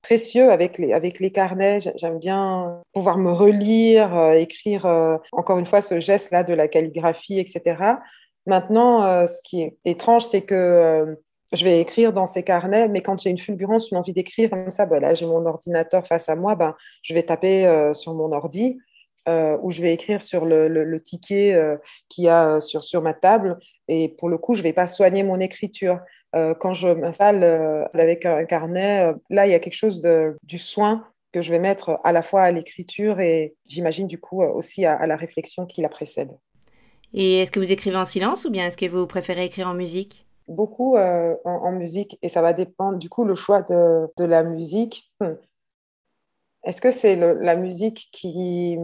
précieux 0.07 0.53
avec 0.53 0.79
les, 0.79 0.93
avec 0.93 1.19
les 1.19 1.33
carnets. 1.33 1.81
J'aime 1.97 2.21
bien 2.21 2.81
pouvoir 2.93 3.19
me 3.19 3.33
relire, 3.33 4.17
euh, 4.17 4.33
écrire, 4.35 4.87
euh, 4.87 5.17
encore 5.33 5.59
une 5.59 5.67
fois, 5.67 5.83
ce 5.83 5.99
geste-là 5.99 6.45
de 6.45 6.55
la 6.55 6.69
calligraphie, 6.69 7.41
etc. 7.41 7.99
Maintenant, 8.47 9.05
euh, 9.05 9.27
ce 9.27 9.43
qui 9.43 9.63
est 9.63 9.77
étrange, 9.85 10.25
c'est 10.25 10.43
que 10.43 11.19
je 11.53 11.65
vais 11.65 11.81
écrire 11.81 12.13
dans 12.13 12.27
ces 12.27 12.43
carnets, 12.43 12.89
mais 12.89 13.03
quand 13.03 13.21
j'ai 13.21 13.31
une 13.31 13.39
fulgurance, 13.39 13.91
une 13.91 13.99
envie 13.99 14.13
d'écrire 14.13 14.51
comme 14.51 14.71
ça, 14.71 14.87
ben 14.87 15.01
là, 15.01 15.15
j'ai 15.15 15.27
mon 15.27 15.45
ordinateur 15.47 16.07
face 16.07 16.29
à 16.29 16.37
moi, 16.37 16.55
ben, 16.55 16.75
je 17.03 17.15
vais 17.15 17.23
taper 17.23 17.93
sur 17.95 18.15
mon 18.15 18.33
ordi. 18.33 18.79
ou 19.29 19.71
je 19.71 19.83
vais 19.83 19.93
écrire 19.93 20.23
sur 20.23 20.45
le, 20.45 21.01
ticket 21.03 21.57
qu'il 22.09 22.25
y 22.25 22.29
a 22.29 22.61
sur, 22.61 22.83
sur 22.83 23.03
ma 23.03 23.15
table. 23.15 23.59
Et 23.89 24.09
pour 24.09 24.29
le 24.29 24.39
coup, 24.39 24.55
je 24.55 24.61
ne 24.61 24.65
vais 24.65 24.73
pas 24.73 24.87
soigner 24.87 25.23
mon 25.23 25.41
écriture. 25.41 26.01
Euh, 26.37 26.55
quand 26.55 26.75
je 26.75 26.89
m'installe 26.89 27.43
euh, 27.43 27.87
avec 27.95 28.27
un 28.27 28.45
carnet, 28.45 29.07
euh, 29.07 29.15
là, 29.31 29.47
il 29.47 29.53
y 29.53 29.55
a 29.55 29.59
quelque 29.59 29.75
chose 29.75 30.03
de, 30.03 30.37
du 30.43 30.59
soin 30.59 31.07
que 31.33 31.41
je 31.41 31.51
vais 31.51 31.59
mettre 31.59 31.99
à 32.05 32.13
la 32.13 32.23
fois 32.23 32.43
à 32.43 32.51
l'écriture 32.51 33.21
et 33.21 33.55
j'imagine 33.67 34.07
du 34.07 34.19
coup 34.19 34.43
aussi 34.43 34.85
à, 34.85 35.07
la 35.07 35.17
réflexion 35.17 35.67
qui 35.67 35.81
la 35.81 35.89
précède. 35.89 36.31
Et 37.15 37.41
est-ce 37.41 37.53
que 37.53 37.61
vous 37.61 37.73
écrivez 37.73 37.97
en 37.97 38.05
silence 38.05 38.45
ou 38.45 38.51
bien 38.51 38.67
est-ce 38.67 38.77
que 38.77 38.87
vous 38.87 39.07
préférez 39.07 39.45
écrire 39.45 39.69
en 39.69 39.75
musique? 39.75 40.26
Beaucoup 40.49 40.97
en, 40.97 41.73
musique 41.73 42.19
et 42.23 42.29
ça 42.29 42.43
va 42.43 42.53
dépendre 42.53 42.99
du 42.99 43.09
coup 43.09 43.25
le 43.25 43.35
choix 43.35 43.63
de, 43.63 44.07
de 44.17 44.25
la 44.25 44.43
musique. 44.43 45.13
Hmm. 45.21 45.35
Est-ce 46.65 46.81
que 46.81 46.91
c'est 46.91 47.17
la 47.17 47.57
musique 47.57 48.09
qui, 48.13 48.77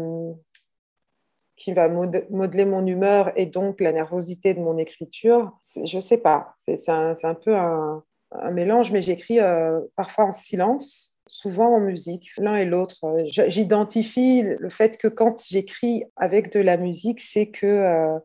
qui 1.63 1.73
va 1.73 1.89
modeler 1.89 2.65
mon 2.65 2.85
humeur 2.87 3.33
et 3.37 3.47
donc 3.47 3.81
la 3.81 3.93
nervosité 3.93 4.53
de 4.53 4.61
mon 4.61 4.79
écriture, 4.79 5.53
je 5.85 5.97
ne 5.97 6.01
sais 6.01 6.19
pas. 6.19 6.57
C'est 6.59 6.89
un, 6.89 7.15
un, 7.23 7.35
peu 7.35 7.55
un, 7.57 8.03
mélange, 8.51 8.91
mais 8.91 9.01
j'écris 9.01 9.39
euh, 9.39 9.81
parfois 9.95 10.25
en 10.25 10.33
silence, 10.33 11.17
souvent 11.29 11.77
en 11.77 11.79
musique, 11.79 12.31
l'un 12.37 12.57
et 12.57 12.65
l'autre. 12.65 12.99
J'identifie 13.27 14.43
le 14.43 14.71
fait 14.71 14.99
que 14.99 15.07
quand 15.07 15.41
j'écris 15.49 16.03
avec 16.17 16.53
de 16.53 16.59
la 16.59 16.77
musique, 16.77 17.21
c'est 17.21 17.47
que 17.47 17.67
euh, 17.67 18.19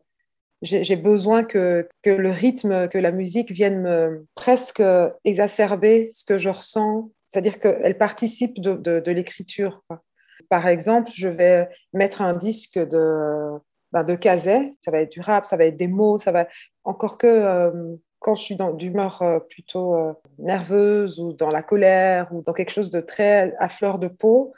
j'ai 0.62 0.96
besoin 0.96 1.44
que, 1.44 1.88
que, 2.02 2.10
le 2.10 2.30
rythme, 2.30 2.88
que 2.88 2.98
la 2.98 3.12
musique 3.12 3.52
vienne 3.52 3.80
me 3.80 4.26
presque 4.34 4.82
exacerber 5.24 6.10
ce 6.12 6.24
que 6.24 6.38
je 6.38 6.48
ressens, 6.48 7.10
c'est-à-dire 7.28 7.58
qu'elle 7.60 7.96
participe 7.96 8.60
de, 8.60 8.74
de, 8.74 9.10
l'écriture 9.10 9.82
par 10.48 10.66
exemple, 10.66 11.10
je 11.14 11.28
vais 11.28 11.68
mettre 11.92 12.22
un 12.22 12.34
disque 12.34 12.78
de, 12.78 13.58
ben, 13.92 14.04
de 14.04 14.18
ça 14.22 14.90
va 14.90 15.00
être 15.00 15.12
du 15.12 15.20
rap, 15.20 15.44
ça 15.44 15.56
va 15.56 15.64
être 15.64 15.76
des 15.76 15.88
mots, 15.88 16.18
ça 16.18 16.32
va 16.32 16.46
encore 16.84 17.18
que 17.18 17.26
euh, 17.26 17.96
quand 18.18 18.34
je 18.34 18.42
suis 18.42 18.58
d'humeur 18.74 19.22
euh, 19.22 19.38
plutôt 19.40 19.94
euh, 19.94 20.12
nerveuse 20.38 21.20
ou 21.20 21.32
dans 21.32 21.50
la 21.50 21.62
colère 21.62 22.32
ou 22.32 22.42
dans 22.42 22.52
quelque 22.52 22.72
chose 22.72 22.90
de 22.90 23.00
très 23.00 23.54
à 23.58 23.68
fleur 23.68 23.98
de 23.98 24.08
peau, 24.08 24.52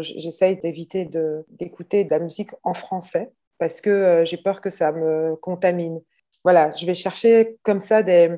j'essaye 0.00 0.56
d'éviter 0.60 1.08
d'écouter 1.50 2.02
de, 2.02 2.10
la 2.10 2.18
musique 2.18 2.50
en 2.64 2.74
français 2.74 3.30
parce 3.58 3.80
que 3.80 4.22
j'ai 4.24 4.36
peur 4.36 4.60
que 4.60 4.70
ça 4.70 4.92
me 4.92 5.36
contamine. 5.36 6.00
Voilà, 6.44 6.74
je 6.74 6.86
vais 6.86 6.94
chercher 6.94 7.56
comme 7.62 7.80
ça 7.80 8.02
des 8.02 8.30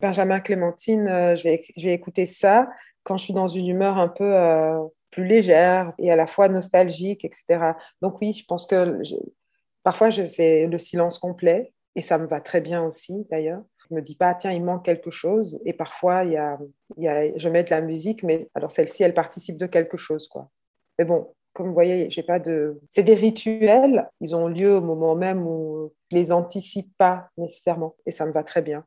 Benjamin 0.00 0.40
Clémentine, 0.40 1.06
je 1.36 1.42
vais, 1.42 1.62
je 1.76 1.88
vais 1.88 1.94
écouter 1.94 2.26
ça 2.26 2.68
quand 3.02 3.16
je 3.16 3.24
suis 3.24 3.34
dans 3.34 3.48
une 3.48 3.68
humeur 3.68 3.98
un 3.98 4.08
peu 4.08 4.34
plus 5.10 5.24
légère 5.24 5.92
et 5.98 6.10
à 6.10 6.16
la 6.16 6.26
fois 6.26 6.48
nostalgique, 6.48 7.24
etc. 7.24 7.72
Donc 8.02 8.20
oui, 8.20 8.34
je 8.34 8.44
pense 8.44 8.66
que 8.66 9.00
parfois 9.82 10.10
c'est 10.10 10.66
le 10.66 10.78
silence 10.78 11.18
complet 11.18 11.72
et 11.94 12.02
ça 12.02 12.18
me 12.18 12.26
va 12.26 12.40
très 12.40 12.60
bien 12.60 12.82
aussi 12.84 13.26
d'ailleurs. 13.30 13.62
Je 13.88 13.94
me 13.94 14.02
dis 14.02 14.16
pas 14.16 14.34
tiens 14.34 14.52
il 14.52 14.64
manque 14.64 14.84
quelque 14.84 15.10
chose 15.10 15.60
et 15.64 15.72
parfois 15.72 16.24
il 16.24 16.32
y 16.32 16.36
a, 16.36 16.58
il 16.96 17.04
y 17.04 17.08
a 17.08 17.36
je 17.38 17.48
mets 17.48 17.62
de 17.62 17.70
la 17.70 17.80
musique 17.80 18.24
mais 18.24 18.48
alors 18.54 18.72
celle-ci 18.72 19.04
elle 19.04 19.14
participe 19.14 19.56
de 19.56 19.66
quelque 19.66 19.96
chose 19.96 20.26
quoi. 20.28 20.50
Mais 20.98 21.04
bon 21.04 21.32
comme 21.56 21.68
vous 21.68 21.74
voyez, 21.74 22.10
j'ai 22.10 22.22
pas 22.22 22.38
de. 22.38 22.78
C'est 22.90 23.02
des 23.02 23.14
rituels. 23.14 24.10
Ils 24.20 24.36
ont 24.36 24.46
lieu 24.46 24.76
au 24.76 24.82
moment 24.82 25.14
même 25.14 25.46
où 25.46 25.90
je 26.10 26.16
les 26.16 26.30
anticipe 26.30 26.92
pas 26.98 27.30
nécessairement, 27.38 27.96
et 28.04 28.10
ça 28.10 28.26
me 28.26 28.32
va 28.32 28.44
très 28.44 28.60
bien. 28.60 28.84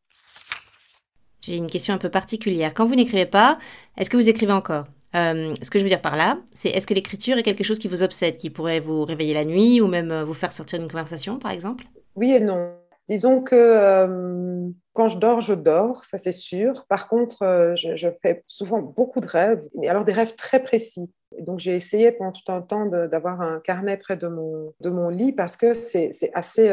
J'ai 1.42 1.56
une 1.56 1.68
question 1.68 1.96
un 1.96 1.98
peu 1.98 2.10
particulière. 2.10 2.74
Quand 2.76 2.86
vous 2.86 2.96
n'écrivez 2.96 3.26
pas, 3.26 3.58
est-ce 3.98 4.10
que 4.10 4.18
vous 4.18 4.30
écrivez 4.30 4.54
encore? 4.54 4.86
Euh, 5.16 5.56
ce 5.64 5.72
que 5.72 5.80
je 5.80 5.84
veux 5.84 5.90
dire 5.90 6.02
par 6.02 6.16
là, 6.16 6.38
c'est 6.54 6.70
est-ce 6.70 6.86
que 6.86 6.94
l'écriture 6.94 7.38
est 7.40 7.44
quelque 7.44 7.64
chose 7.64 7.80
qui 7.80 7.88
vous 7.88 8.04
obsède, 8.04 8.38
qui 8.38 8.52
pourrait 8.52 8.80
vous 8.80 9.04
réveiller 9.04 9.34
la 9.34 9.46
nuit 9.46 9.82
ou 9.82 9.88
même 9.88 10.12
euh, 10.12 10.24
vous 10.24 10.36
faire 10.36 10.52
sortir 10.52 10.78
d'une 10.78 10.92
conversation, 10.92 11.40
par 11.40 11.50
exemple? 11.50 11.86
Oui 12.16 12.32
et 12.32 12.40
non. 12.40 12.74
Disons 13.08 13.42
que 13.42 13.56
euh, 13.56 14.70
quand 14.94 15.10
je 15.10 15.18
dors, 15.18 15.42
je 15.42 15.56
dors, 15.56 16.06
ça 16.06 16.20
c'est 16.20 16.32
sûr. 16.32 16.86
Par 16.88 17.08
contre, 17.08 17.74
je, 17.76 18.10
fais 18.22 18.44
souvent 18.46 18.80
beaucoup 18.80 19.22
de 19.22 19.28
rêves, 19.28 19.68
mais 19.76 19.88
alors 19.88 20.06
des 20.06 20.14
rêves 20.14 20.36
très 20.36 20.62
précis. 20.62 21.10
Donc 21.40 21.60
j'ai 21.60 21.76
essayé 21.76 22.12
pendant 22.12 22.32
tout 22.32 22.52
un 22.52 22.62
temps 22.62 22.86
d'avoir 22.86 23.42
un 23.42 23.60
carnet 23.60 23.98
près 23.98 24.18
de 24.18 24.28
mon, 24.28 24.74
de 24.80 24.90
mon 24.90 25.10
lit 25.10 25.32
parce 25.32 25.58
que 25.58 25.74
c'est 25.74 26.12
assez 26.34 26.70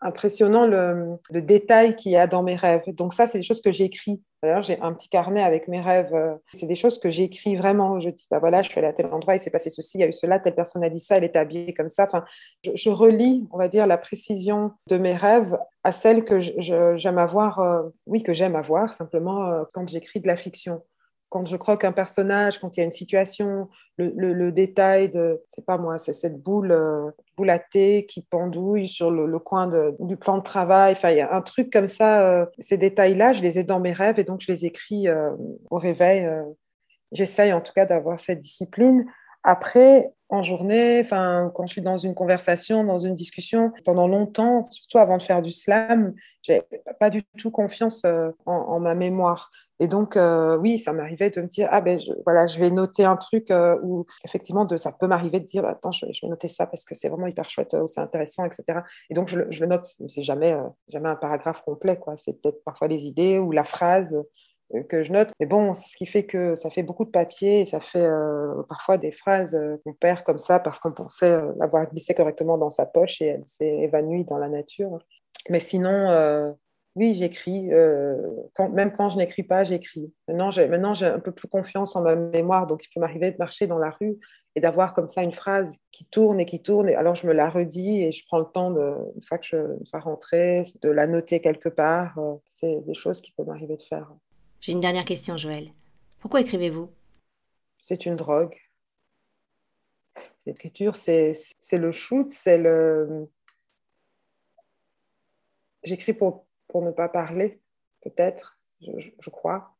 impressionnant 0.00 0.66
le, 0.66 1.18
détail 1.40 1.96
qu'il 1.96 2.12
y 2.12 2.16
a 2.16 2.26
dans 2.26 2.42
mes 2.42 2.56
rêves. 2.56 2.82
Donc 2.88 3.14
ça, 3.14 3.26
c'est 3.26 3.38
des 3.38 3.44
choses 3.44 3.60
que 3.60 3.72
j'écris. 3.72 4.22
D'ailleurs, 4.42 4.62
j'ai 4.62 4.80
un 4.80 4.92
petit 4.92 5.08
carnet 5.08 5.42
avec 5.42 5.66
mes 5.66 5.80
rêves. 5.80 6.14
C'est 6.52 6.66
des 6.66 6.76
choses 6.76 6.98
que 7.00 7.10
j'écris 7.10 7.56
vraiment. 7.56 7.98
Je 8.00 8.10
dis, 8.10 8.26
bah 8.30 8.38
voilà, 8.38 8.62
je 8.62 8.70
suis 8.70 8.78
allée 8.78 8.88
à 8.88 8.92
tel 8.92 9.06
endroit, 9.06 9.34
il 9.34 9.40
s'est 9.40 9.50
passé 9.50 9.70
ceci, 9.70 9.98
il 9.98 10.00
y 10.02 10.04
a 10.04 10.08
eu 10.08 10.12
cela, 10.12 10.38
telle 10.38 10.54
personne 10.54 10.84
a 10.84 10.90
dit 10.90 11.00
ça, 11.00 11.16
elle 11.16 11.24
était 11.24 11.38
habillée 11.38 11.74
comme 11.74 11.88
ça. 11.88 12.04
Enfin, 12.04 12.24
je, 12.62 12.90
relis, 12.90 13.46
on 13.50 13.58
va 13.58 13.68
dire, 13.68 13.86
la 13.86 13.98
précision 13.98 14.72
de 14.86 14.98
mes 14.98 15.14
rêves 15.14 15.58
à 15.82 15.92
celle 15.92 16.24
que 16.24 16.40
j'aime 16.40 17.18
avoir, 17.18 17.58
euh, 17.58 17.82
oui, 18.06 18.22
que 18.22 18.34
j'aime 18.34 18.56
avoir 18.56 18.94
simplement 18.94 19.46
euh, 19.46 19.64
quand 19.72 19.88
j'écris 19.88 20.20
de 20.20 20.28
la 20.28 20.36
fiction 20.36 20.82
quand 21.28 21.46
je 21.46 21.56
croque 21.56 21.84
un 21.84 21.92
personnage, 21.92 22.58
quand 22.58 22.76
il 22.76 22.80
y 22.80 22.82
a 22.82 22.86
une 22.86 22.90
situation, 22.90 23.68
le, 23.98 24.50
détail 24.50 25.10
de, 25.10 25.42
c'est 25.48 25.64
pas 25.64 25.76
moi, 25.76 25.98
c'est 25.98 26.14
cette 26.14 26.40
boule, 26.40 26.72
euh, 26.72 27.10
à 27.48 27.58
thé 27.58 28.06
qui 28.06 28.22
pendouille 28.22 28.88
sur 28.88 29.10
le, 29.10 29.38
coin 29.38 29.70
du 30.00 30.16
plan 30.16 30.38
de 30.38 30.42
travail. 30.42 30.94
Enfin, 30.94 31.10
il 31.10 31.18
y 31.18 31.20
a 31.20 31.34
un 31.34 31.42
truc 31.42 31.72
comme 31.72 31.88
ça. 31.88 32.22
Euh, 32.22 32.46
ces 32.58 32.78
détails-là, 32.78 33.32
je 33.32 33.42
les 33.42 33.58
ai 33.58 33.64
dans 33.64 33.80
mes 33.80 33.92
rêves 33.92 34.18
et 34.18 34.24
donc 34.24 34.40
je 34.40 34.50
les 34.50 34.64
écris 34.64 35.08
euh, 35.08 35.30
au 35.70 35.76
réveil. 35.76 36.28
J'essaye 37.12 37.52
en 37.52 37.60
tout 37.60 37.72
cas 37.72 37.86
d'avoir 37.86 38.18
cette 38.18 38.40
discipline. 38.40 39.06
Après, 39.44 40.10
en 40.30 40.42
journée, 40.42 41.00
enfin, 41.00 41.50
quand 41.54 41.66
je 41.66 41.72
suis 41.72 41.82
dans 41.82 41.96
une 41.96 42.14
conversation, 42.14 42.84
dans 42.84 42.98
une 42.98 43.14
discussion, 43.14 43.72
pendant 43.84 44.08
longtemps, 44.08 44.64
surtout 44.64 44.98
avant 44.98 45.16
de 45.16 45.22
faire 45.22 45.42
du 45.42 45.52
slam, 45.52 46.14
j'ai 46.42 46.62
pas 46.98 47.08
du 47.08 47.22
tout 47.38 47.50
confiance 47.50 48.04
en 48.46 48.80
ma 48.80 48.94
mémoire. 48.94 49.50
Et 49.80 49.86
donc, 49.86 50.16
euh, 50.16 50.56
oui, 50.56 50.78
ça 50.78 50.92
m'arrivait 50.92 51.30
de 51.30 51.40
me 51.40 51.46
dire, 51.46 51.68
ah 51.70 51.80
ben 51.80 52.00
voilà, 52.24 52.46
je 52.46 52.58
vais 52.58 52.70
noter 52.70 53.04
un 53.04 53.16
truc 53.16 53.50
euh, 53.50 53.78
où 53.82 54.06
effectivement, 54.24 54.66
ça 54.76 54.92
peut 54.92 55.06
m'arriver 55.06 55.40
de 55.40 55.44
dire, 55.44 55.64
attends, 55.64 55.92
je, 55.92 56.06
vais 56.06 56.28
noter 56.28 56.48
ça 56.48 56.66
parce 56.66 56.84
que 56.84 56.94
c'est 56.94 57.08
vraiment 57.08 57.26
hyper 57.28 57.48
chouette, 57.48 57.74
euh, 57.74 57.86
c'est 57.86 58.00
intéressant, 58.00 58.44
etc. 58.44 58.80
Et 59.10 59.14
donc, 59.14 59.28
je, 59.28 59.38
le 59.38 59.66
note, 59.66 59.86
c'est 60.08 60.22
jamais, 60.22 60.56
jamais 60.88 61.08
un 61.08 61.16
paragraphe 61.16 61.62
complet, 61.62 61.96
quoi. 61.96 62.16
C'est 62.16 62.40
peut-être 62.40 62.62
parfois 62.64 62.88
les 62.88 63.06
idées 63.06 63.38
ou 63.38 63.52
la 63.52 63.64
phrase 63.64 64.20
que 64.88 65.02
je 65.02 65.12
note. 65.12 65.30
Mais 65.40 65.46
bon, 65.46 65.72
ce 65.72 65.96
qui 65.96 66.04
fait 66.04 66.24
que 66.24 66.54
ça 66.54 66.70
fait 66.70 66.82
beaucoup 66.82 67.04
de 67.04 67.10
papier 67.10 67.60
et 67.60 67.66
ça 67.66 67.80
fait 67.80 68.06
parfois 68.68 68.98
des 68.98 69.12
phrases 69.12 69.58
qu'on 69.82 69.94
perd 69.94 70.24
comme 70.24 70.38
ça 70.38 70.58
parce 70.58 70.78
qu'on 70.78 70.92
pensait 70.92 71.40
l'avoir 71.58 71.88
glissé 71.88 72.14
correctement 72.14 72.58
dans 72.58 72.68
sa 72.68 72.84
poche 72.84 73.22
et 73.22 73.26
elle 73.26 73.44
s'est 73.46 73.78
évanouie 73.78 74.24
dans 74.24 74.36
la 74.36 74.48
nature. 74.48 74.98
Mais 75.48 75.60
sinon, 75.60 76.54
oui, 76.94 77.14
j'écris. 77.14 77.72
Euh, 77.72 78.16
même 78.72 78.92
quand 78.92 79.08
je 79.08 79.18
n'écris 79.18 79.44
pas, 79.44 79.62
j'écris. 79.62 80.12
Maintenant, 80.26 80.50
j'ai, 80.50 80.66
maintenant, 80.66 80.94
j'ai 80.94 81.06
un 81.06 81.20
peu 81.20 81.32
plus 81.32 81.48
confiance 81.48 81.94
en 81.94 82.02
ma 82.02 82.16
mémoire, 82.16 82.66
donc 82.66 82.84
il 82.84 82.88
peut 82.88 83.00
m'arriver 83.00 83.30
de 83.30 83.36
marcher 83.38 83.66
dans 83.66 83.78
la 83.78 83.90
rue 83.90 84.18
et 84.56 84.60
d'avoir 84.60 84.94
comme 84.94 85.06
ça 85.06 85.22
une 85.22 85.32
phrase 85.32 85.78
qui 85.92 86.06
tourne 86.06 86.40
et 86.40 86.46
qui 86.46 86.60
tourne. 86.60 86.88
Et 86.88 86.96
alors, 86.96 87.14
je 87.14 87.26
me 87.26 87.32
la 87.32 87.48
redis 87.48 88.02
et 88.02 88.10
je 88.10 88.26
prends 88.26 88.40
le 88.40 88.46
temps, 88.46 88.72
de, 88.72 88.94
une 89.14 89.22
fois 89.22 89.38
que 89.38 89.46
je 89.46 89.56
vais 89.56 89.98
rentrer, 90.00 90.62
de 90.82 90.88
la 90.88 91.06
noter 91.06 91.40
quelque 91.40 91.68
part. 91.68 92.18
Euh, 92.18 92.34
c'est 92.46 92.80
des 92.84 92.94
choses 92.94 93.20
qui 93.20 93.30
peuvent 93.32 93.46
m'arriver 93.46 93.76
de 93.76 93.82
faire. 93.82 94.12
J'ai 94.60 94.72
une 94.72 94.80
dernière 94.80 95.04
question, 95.04 95.36
Joël. 95.36 95.68
Pourquoi 96.18 96.40
écrivez-vous? 96.40 96.90
C'est 97.80 98.06
une 98.06 98.16
drogue. 98.16 98.56
L'écriture, 100.46 100.96
c'est, 100.96 101.34
c'est 101.34 101.78
le 101.78 101.92
shoot, 101.92 102.30
c'est 102.30 102.58
le... 102.58 103.28
J'écris 105.84 106.14
pour 106.14 106.47
pour 106.68 106.82
ne 106.82 106.90
pas 106.90 107.08
parler, 107.08 107.60
peut-être, 108.02 108.60
je, 108.80 109.30
crois, 109.30 109.76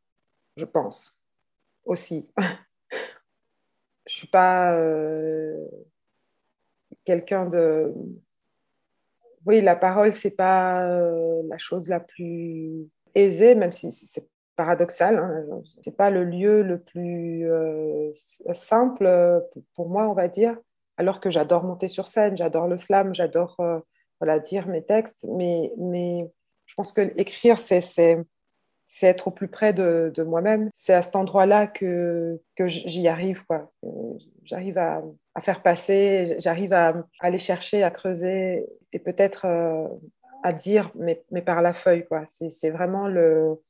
je 0.56 0.64
pense 0.64 1.20
aussi. 1.84 2.28
je 4.06 4.14
suis 4.14 4.26
pas 4.26 4.72
euh, 4.74 5.66
quelqu'un 7.04 7.46
de. 7.46 7.94
Oui, 9.46 9.60
la 9.60 9.76
parole, 9.76 10.12
c'est 10.12 10.32
pas 10.32 10.84
euh, 10.88 11.42
la 11.48 11.58
chose 11.58 11.88
la 11.88 12.00
plus 12.00 12.88
aisée, 13.14 13.54
même 13.54 13.72
si 13.72 13.90
c'est 13.92 14.28
paradoxal. 14.56 15.18
Hein. 15.18 15.62
C'est 15.82 15.96
pas 15.96 16.10
le 16.10 16.24
lieu 16.24 16.62
le 16.62 16.80
plus 16.80 17.50
euh, 17.50 18.10
simple 18.52 19.08
pour 19.74 19.88
moi, 19.88 20.08
on 20.08 20.14
va 20.14 20.28
dire. 20.28 20.56
Alors 20.96 21.20
que 21.20 21.30
j'adore 21.30 21.62
monter 21.62 21.86
sur 21.86 22.08
scène, 22.08 22.36
j'adore 22.36 22.66
le 22.66 22.76
slam, 22.76 23.14
j'adore 23.14 23.56
voilà, 24.20 24.40
dire 24.40 24.66
mes 24.66 24.84
textes, 24.84 25.24
mais, 25.28 25.72
mais 25.78 26.28
pense 26.78 26.92
que 26.92 27.12
écrire, 27.16 27.58
c'est 27.58 27.82
être 29.02 29.26
au 29.26 29.30
plus 29.32 29.48
près 29.48 29.72
de, 29.72 30.22
moi-même. 30.22 30.70
C'est 30.74 30.94
à 30.94 31.02
cet 31.02 31.16
endroit-là 31.16 31.66
que, 31.66 32.40
que 32.54 32.68
j'y 32.68 33.08
arrive. 33.08 33.42
J'arrive 34.44 34.78
à, 34.78 35.02
à, 35.34 35.40
faire 35.40 35.60
passer, 35.60 36.36
j'arrive 36.38 36.72
à, 36.72 36.94
aller 37.18 37.38
chercher, 37.38 37.82
à 37.82 37.90
creuser 37.90 38.64
et 38.92 39.00
peut-être 39.00 39.44
euh, 39.46 39.88
à 40.44 40.52
dire, 40.52 40.92
mais, 40.94 41.24
mais, 41.32 41.42
par 41.42 41.62
la 41.62 41.72
feuille. 41.72 42.06
C'est 42.28 42.70
vraiment 42.70 43.08
le... 43.08 43.60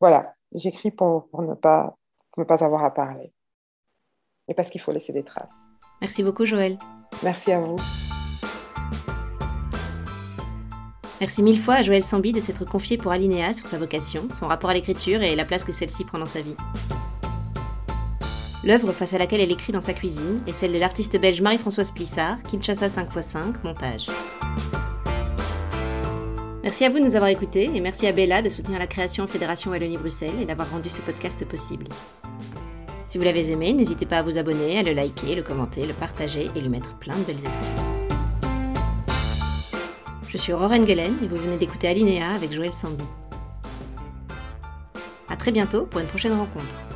Voilà, 0.00 0.34
j'écris 0.54 0.90
pour, 0.90 1.28
pour, 1.28 1.42
ne 1.42 1.54
pas, 1.54 1.94
pour 2.32 2.42
ne 2.42 2.46
pas 2.46 2.64
avoir 2.64 2.84
à 2.84 2.94
parler. 2.94 3.34
Et 4.48 4.54
parce 4.54 4.70
qu'il 4.70 4.80
faut 4.80 4.92
laisser 4.92 5.12
des 5.12 5.24
traces. 5.24 5.68
Merci 6.00 6.22
beaucoup, 6.22 6.46
Joël. 6.46 6.78
Merci 7.22 7.52
à 7.52 7.60
vous. 7.60 7.76
Merci 11.24 11.42
mille 11.42 11.58
fois 11.58 11.76
à 11.76 11.82
Joël 11.82 12.02
Sambi 12.02 12.32
de 12.32 12.38
s'être 12.38 12.66
confié 12.66 12.98
pour 12.98 13.10
Alinéa 13.10 13.54
sur 13.54 13.66
sa 13.66 13.78
vocation, 13.78 14.28
son 14.30 14.46
rapport 14.46 14.68
à 14.68 14.74
l'écriture 14.74 15.22
et 15.22 15.34
la 15.34 15.46
place 15.46 15.64
que 15.64 15.72
celle-ci 15.72 16.04
prend 16.04 16.18
dans 16.18 16.26
sa 16.26 16.42
vie. 16.42 16.54
L'œuvre 18.62 18.92
face 18.92 19.14
à 19.14 19.18
laquelle 19.18 19.40
elle 19.40 19.50
écrit 19.50 19.72
dans 19.72 19.80
sa 19.80 19.94
cuisine 19.94 20.42
est 20.46 20.52
celle 20.52 20.74
de 20.74 20.78
l'artiste 20.78 21.18
belge 21.18 21.40
Marie-Françoise 21.40 21.92
Plissard, 21.92 22.42
Kinshasa 22.42 22.88
5x5, 22.88 23.54
montage. 23.64 24.04
Merci 26.62 26.84
à 26.84 26.90
vous 26.90 26.98
de 26.98 27.04
nous 27.04 27.16
avoir 27.16 27.30
écoutés 27.30 27.70
et 27.74 27.80
merci 27.80 28.06
à 28.06 28.12
Bella 28.12 28.42
de 28.42 28.50
soutenir 28.50 28.78
la 28.78 28.86
création 28.86 29.26
Fédération 29.26 29.70
Wallonie-Bruxelles 29.70 30.42
et 30.42 30.44
d'avoir 30.44 30.70
rendu 30.70 30.90
ce 30.90 31.00
podcast 31.00 31.42
possible. 31.46 31.86
Si 33.06 33.16
vous 33.16 33.24
l'avez 33.24 33.50
aimé, 33.50 33.72
n'hésitez 33.72 34.04
pas 34.04 34.18
à 34.18 34.22
vous 34.22 34.36
abonner, 34.36 34.78
à 34.78 34.82
le 34.82 34.92
liker, 34.92 35.36
le 35.36 35.42
commenter, 35.42 35.86
le 35.86 35.94
partager 35.94 36.50
et 36.54 36.60
lui 36.60 36.68
mettre 36.68 36.98
plein 36.98 37.16
de 37.16 37.22
belles 37.22 37.38
étoiles. 37.38 38.03
Je 40.34 40.38
suis 40.40 40.52
Aurore 40.52 40.72
Engelen 40.72 41.12
et 41.22 41.28
vous 41.28 41.36
venez 41.36 41.56
d'écouter 41.58 41.86
Alinéa 41.86 42.32
avec 42.32 42.52
Joël 42.52 42.72
Sambi. 42.72 43.04
A 45.28 45.36
très 45.36 45.52
bientôt 45.52 45.86
pour 45.86 46.00
une 46.00 46.08
prochaine 46.08 46.32
rencontre. 46.32 46.93